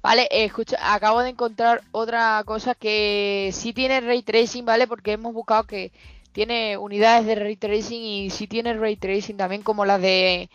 Vale, 0.01 0.23
eh, 0.23 0.45
escucha, 0.45 0.77
acabo 0.93 1.21
de 1.21 1.29
encontrar 1.29 1.81
otra 1.91 2.43
cosa 2.45 2.75
que 2.75 3.51
sí 3.53 3.73
tiene 3.73 4.01
ray 4.01 4.21
tracing, 4.21 4.65
¿vale? 4.65 4.87
Porque 4.87 5.13
hemos 5.13 5.33
buscado 5.33 5.63
que 5.63 5.91
tiene 6.33 6.77
unidades 6.77 7.25
de 7.25 7.35
ray 7.35 7.55
tracing 7.55 8.01
y 8.01 8.29
sí 8.29 8.47
tiene 8.47 8.73
ray 8.73 8.97
tracing 8.97 9.37
también 9.37 9.63
como 9.63 9.85
las 9.85 10.01
de 10.01 10.49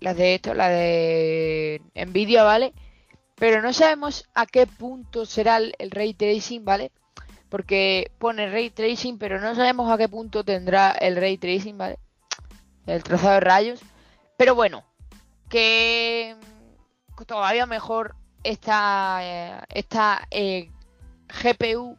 las 0.00 0.16
de 0.16 0.36
esto, 0.36 0.54
la 0.54 0.68
de 0.68 1.80
Nvidia, 1.94 2.42
¿vale? 2.42 2.72
Pero 3.38 3.62
no 3.62 3.72
sabemos 3.72 4.28
a 4.34 4.46
qué 4.46 4.66
punto 4.66 5.24
será 5.24 5.58
el, 5.58 5.74
ray 5.90 6.14
tracing, 6.14 6.64
¿vale? 6.64 6.90
Porque 7.48 8.10
pone 8.18 8.50
ray 8.50 8.70
tracing, 8.70 9.18
pero 9.18 9.40
no 9.40 9.54
sabemos 9.54 9.90
a 9.90 9.96
qué 9.98 10.08
punto 10.08 10.44
tendrá 10.44 10.90
el 10.92 11.16
ray 11.16 11.38
tracing, 11.38 11.78
¿vale? 11.78 11.98
El 12.86 13.02
trazado 13.02 13.34
de 13.34 13.40
rayos. 13.40 13.80
Pero 14.36 14.54
bueno, 14.54 14.84
que 15.48 16.36
todavía 17.26 17.66
mejor 17.66 18.16
esta, 18.44 19.18
eh, 19.22 19.60
esta 19.74 20.26
eh, 20.30 20.70
GPU 21.42 21.96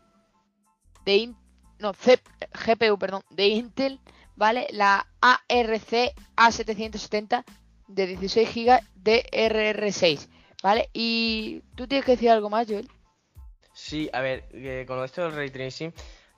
de 1.05 1.15
In- 1.17 1.37
no, 1.79 1.93
C- 1.93 2.19
GPU, 2.65 2.97
perdón, 2.97 3.23
de 3.29 3.47
Intel, 3.47 3.99
¿vale? 4.35 4.67
La 4.71 5.07
ARC 5.21 6.13
A770 6.35 7.43
de 7.87 8.07
16 8.07 8.49
GB 8.53 8.81
de 8.95 9.25
RR6, 9.31 10.27
¿vale? 10.64 10.89
Y 10.93 11.62
tú 11.76 11.88
tienes 11.88 12.05
que 12.05 12.12
decir 12.14 12.30
algo 12.30 12.49
más, 12.49 12.68
Joel. 12.68 12.89
Sí, 13.74 14.10
a 14.14 14.22
ver, 14.22 14.45
eh, 14.51 14.86
con 14.88 15.03
esto 15.03 15.22
del 15.24 15.34
ray 15.34 15.49
tracing, 15.49 15.93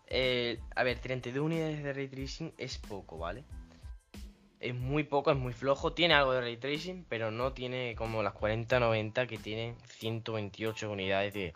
eh, 0.07 0.59
a 0.75 0.83
ver, 0.83 0.99
32 0.99 1.43
unidades 1.45 1.81
de 1.83 1.93
ray 1.93 2.07
tracing 2.07 2.53
es 2.57 2.77
poco, 2.77 3.17
¿vale? 3.17 3.43
Es 4.59 4.75
muy 4.75 5.03
poco, 5.03 5.31
es 5.31 5.37
muy 5.37 5.53
flojo. 5.53 5.93
Tiene 5.93 6.13
algo 6.13 6.33
de 6.33 6.41
ray 6.41 6.57
tracing, 6.57 7.03
pero 7.09 7.31
no 7.31 7.51
tiene 7.53 7.95
como 7.95 8.21
las 8.21 8.33
4090 8.33 9.25
que 9.25 9.39
tienen 9.39 9.75
128 9.87 10.91
unidades 10.91 11.33
de 11.33 11.53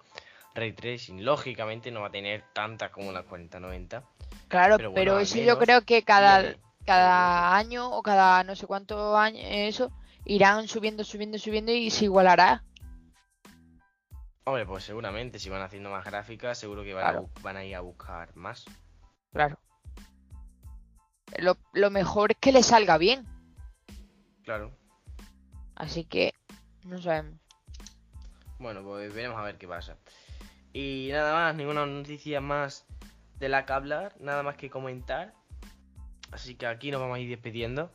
ray 0.55 0.73
tracing. 0.73 1.23
Lógicamente 1.23 1.91
no 1.91 2.01
va 2.01 2.07
a 2.07 2.11
tener 2.11 2.43
tantas 2.53 2.89
como 2.89 3.11
las 3.11 3.25
4090. 3.25 4.03
Claro, 4.47 4.77
Pero 4.77 4.89
bueno, 4.91 5.19
eso 5.19 5.37
yo 5.37 5.59
creo 5.59 5.81
que 5.83 6.01
cada, 6.01 6.39
tiene- 6.41 6.57
cada 6.83 7.55
año 7.55 7.91
o 7.91 8.01
cada 8.01 8.43
no 8.43 8.55
sé 8.55 8.65
cuántos 8.65 9.15
años, 9.15 9.43
eso, 9.45 9.91
irán 10.25 10.67
subiendo, 10.67 11.03
subiendo, 11.03 11.37
subiendo 11.37 11.71
y 11.71 11.89
se 11.89 12.05
igualará. 12.05 12.63
Hombre, 14.43 14.65
pues 14.65 14.83
seguramente 14.83 15.39
si 15.39 15.49
van 15.49 15.61
haciendo 15.63 15.89
más 15.89 16.05
gráficas, 16.05 16.57
seguro 16.57 16.83
que 16.83 16.93
van, 16.93 17.03
Claro. 17.03 17.19
a, 17.19 17.21
bu- 17.23 17.41
van 17.41 17.57
a 17.57 17.65
ir 17.65 17.75
a 17.75 17.81
buscar 17.81 18.35
más. 18.35 18.65
Claro. 19.31 19.57
Lo, 21.39 21.57
lo 21.73 21.89
mejor 21.89 22.31
es 22.31 22.37
que 22.39 22.51
le 22.51 22.61
salga 22.63 22.97
bien. 22.97 23.25
Claro. 24.43 24.71
Así 25.75 26.05
que 26.05 26.33
no 26.83 26.99
sabemos. 27.01 27.39
Bueno, 28.59 28.83
pues 28.83 29.13
veremos 29.13 29.37
a 29.37 29.43
ver 29.43 29.57
qué 29.57 29.67
pasa. 29.67 29.97
Y 30.71 31.09
nada 31.11 31.33
más, 31.33 31.55
ninguna 31.55 31.85
noticia 31.85 32.39
más 32.39 32.85
de 33.39 33.49
la 33.49 33.65
que 33.65 33.73
hablar, 33.73 34.15
nada 34.19 34.43
más 34.43 34.55
que 34.55 34.69
comentar. 34.69 35.33
Así 36.31 36.55
que 36.55 36.67
aquí 36.67 36.91
nos 36.91 37.01
vamos 37.01 37.15
a 37.17 37.19
ir 37.19 37.29
despidiendo. 37.29 37.91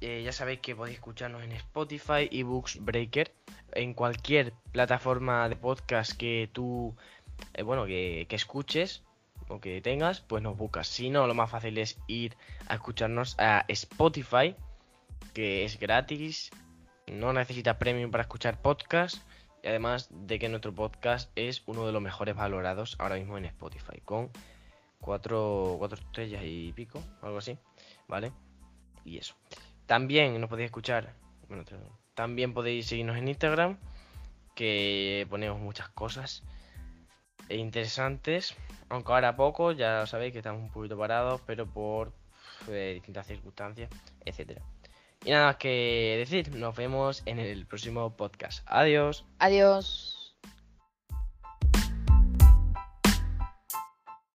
Eh, 0.00 0.22
ya 0.24 0.32
sabéis 0.32 0.60
que 0.60 0.76
podéis 0.76 0.98
escucharnos 0.98 1.42
en 1.42 1.52
Spotify, 1.52 2.28
eBooks, 2.30 2.78
Breaker, 2.84 3.32
en 3.72 3.94
cualquier 3.94 4.52
plataforma 4.70 5.48
de 5.48 5.56
podcast 5.56 6.12
que 6.12 6.48
tú, 6.52 6.94
eh, 7.54 7.62
bueno, 7.62 7.84
que, 7.84 8.26
que 8.28 8.36
escuches 8.36 9.02
o 9.48 9.60
que 9.60 9.80
tengas, 9.80 10.20
pues 10.20 10.42
nos 10.42 10.56
buscas. 10.56 10.86
Si 10.86 11.10
no, 11.10 11.26
lo 11.26 11.34
más 11.34 11.50
fácil 11.50 11.78
es 11.78 11.98
ir 12.06 12.36
a 12.68 12.74
escucharnos 12.74 13.34
a 13.38 13.64
Spotify, 13.68 14.54
que 15.34 15.64
es 15.64 15.80
gratis, 15.80 16.50
no 17.08 17.32
necesitas 17.32 17.76
premium 17.76 18.10
para 18.10 18.22
escuchar 18.22 18.60
podcast. 18.60 19.18
Y 19.64 19.68
además 19.68 20.08
de 20.12 20.38
que 20.38 20.48
nuestro 20.48 20.72
podcast 20.72 21.32
es 21.34 21.64
uno 21.66 21.84
de 21.84 21.92
los 21.92 22.00
mejores 22.00 22.36
valorados 22.36 22.94
ahora 23.00 23.16
mismo 23.16 23.36
en 23.36 23.46
Spotify, 23.46 24.00
con 24.04 24.30
cuatro, 25.00 25.74
cuatro 25.78 25.98
estrellas 25.98 26.42
y 26.44 26.72
pico, 26.72 27.02
algo 27.22 27.38
así, 27.38 27.58
¿vale? 28.06 28.32
Y 29.04 29.18
eso. 29.18 29.34
También 29.88 30.38
nos 30.38 30.50
podéis 30.50 30.66
escuchar, 30.66 31.14
bueno, 31.48 31.64
también 32.12 32.52
podéis 32.52 32.86
seguirnos 32.86 33.16
en 33.16 33.26
Instagram, 33.26 33.78
que 34.54 35.26
ponemos 35.30 35.58
muchas 35.58 35.88
cosas 35.88 36.42
interesantes, 37.48 38.54
aunque 38.90 39.12
ahora 39.12 39.34
poco, 39.34 39.72
ya 39.72 40.06
sabéis 40.06 40.32
que 40.32 40.40
estamos 40.40 40.60
un 40.60 40.70
poquito 40.70 40.98
parados, 40.98 41.40
pero 41.46 41.66
por 41.66 42.12
eh, 42.68 42.92
distintas 42.96 43.26
circunstancias, 43.26 43.88
etcétera. 44.26 44.60
Y 45.24 45.30
nada 45.30 45.46
más 45.46 45.56
que 45.56 46.16
decir, 46.18 46.54
nos 46.54 46.76
vemos 46.76 47.22
en 47.24 47.38
el 47.38 47.64
próximo 47.64 48.14
podcast. 48.14 48.62
Adiós. 48.66 49.24
Adiós. 49.38 50.07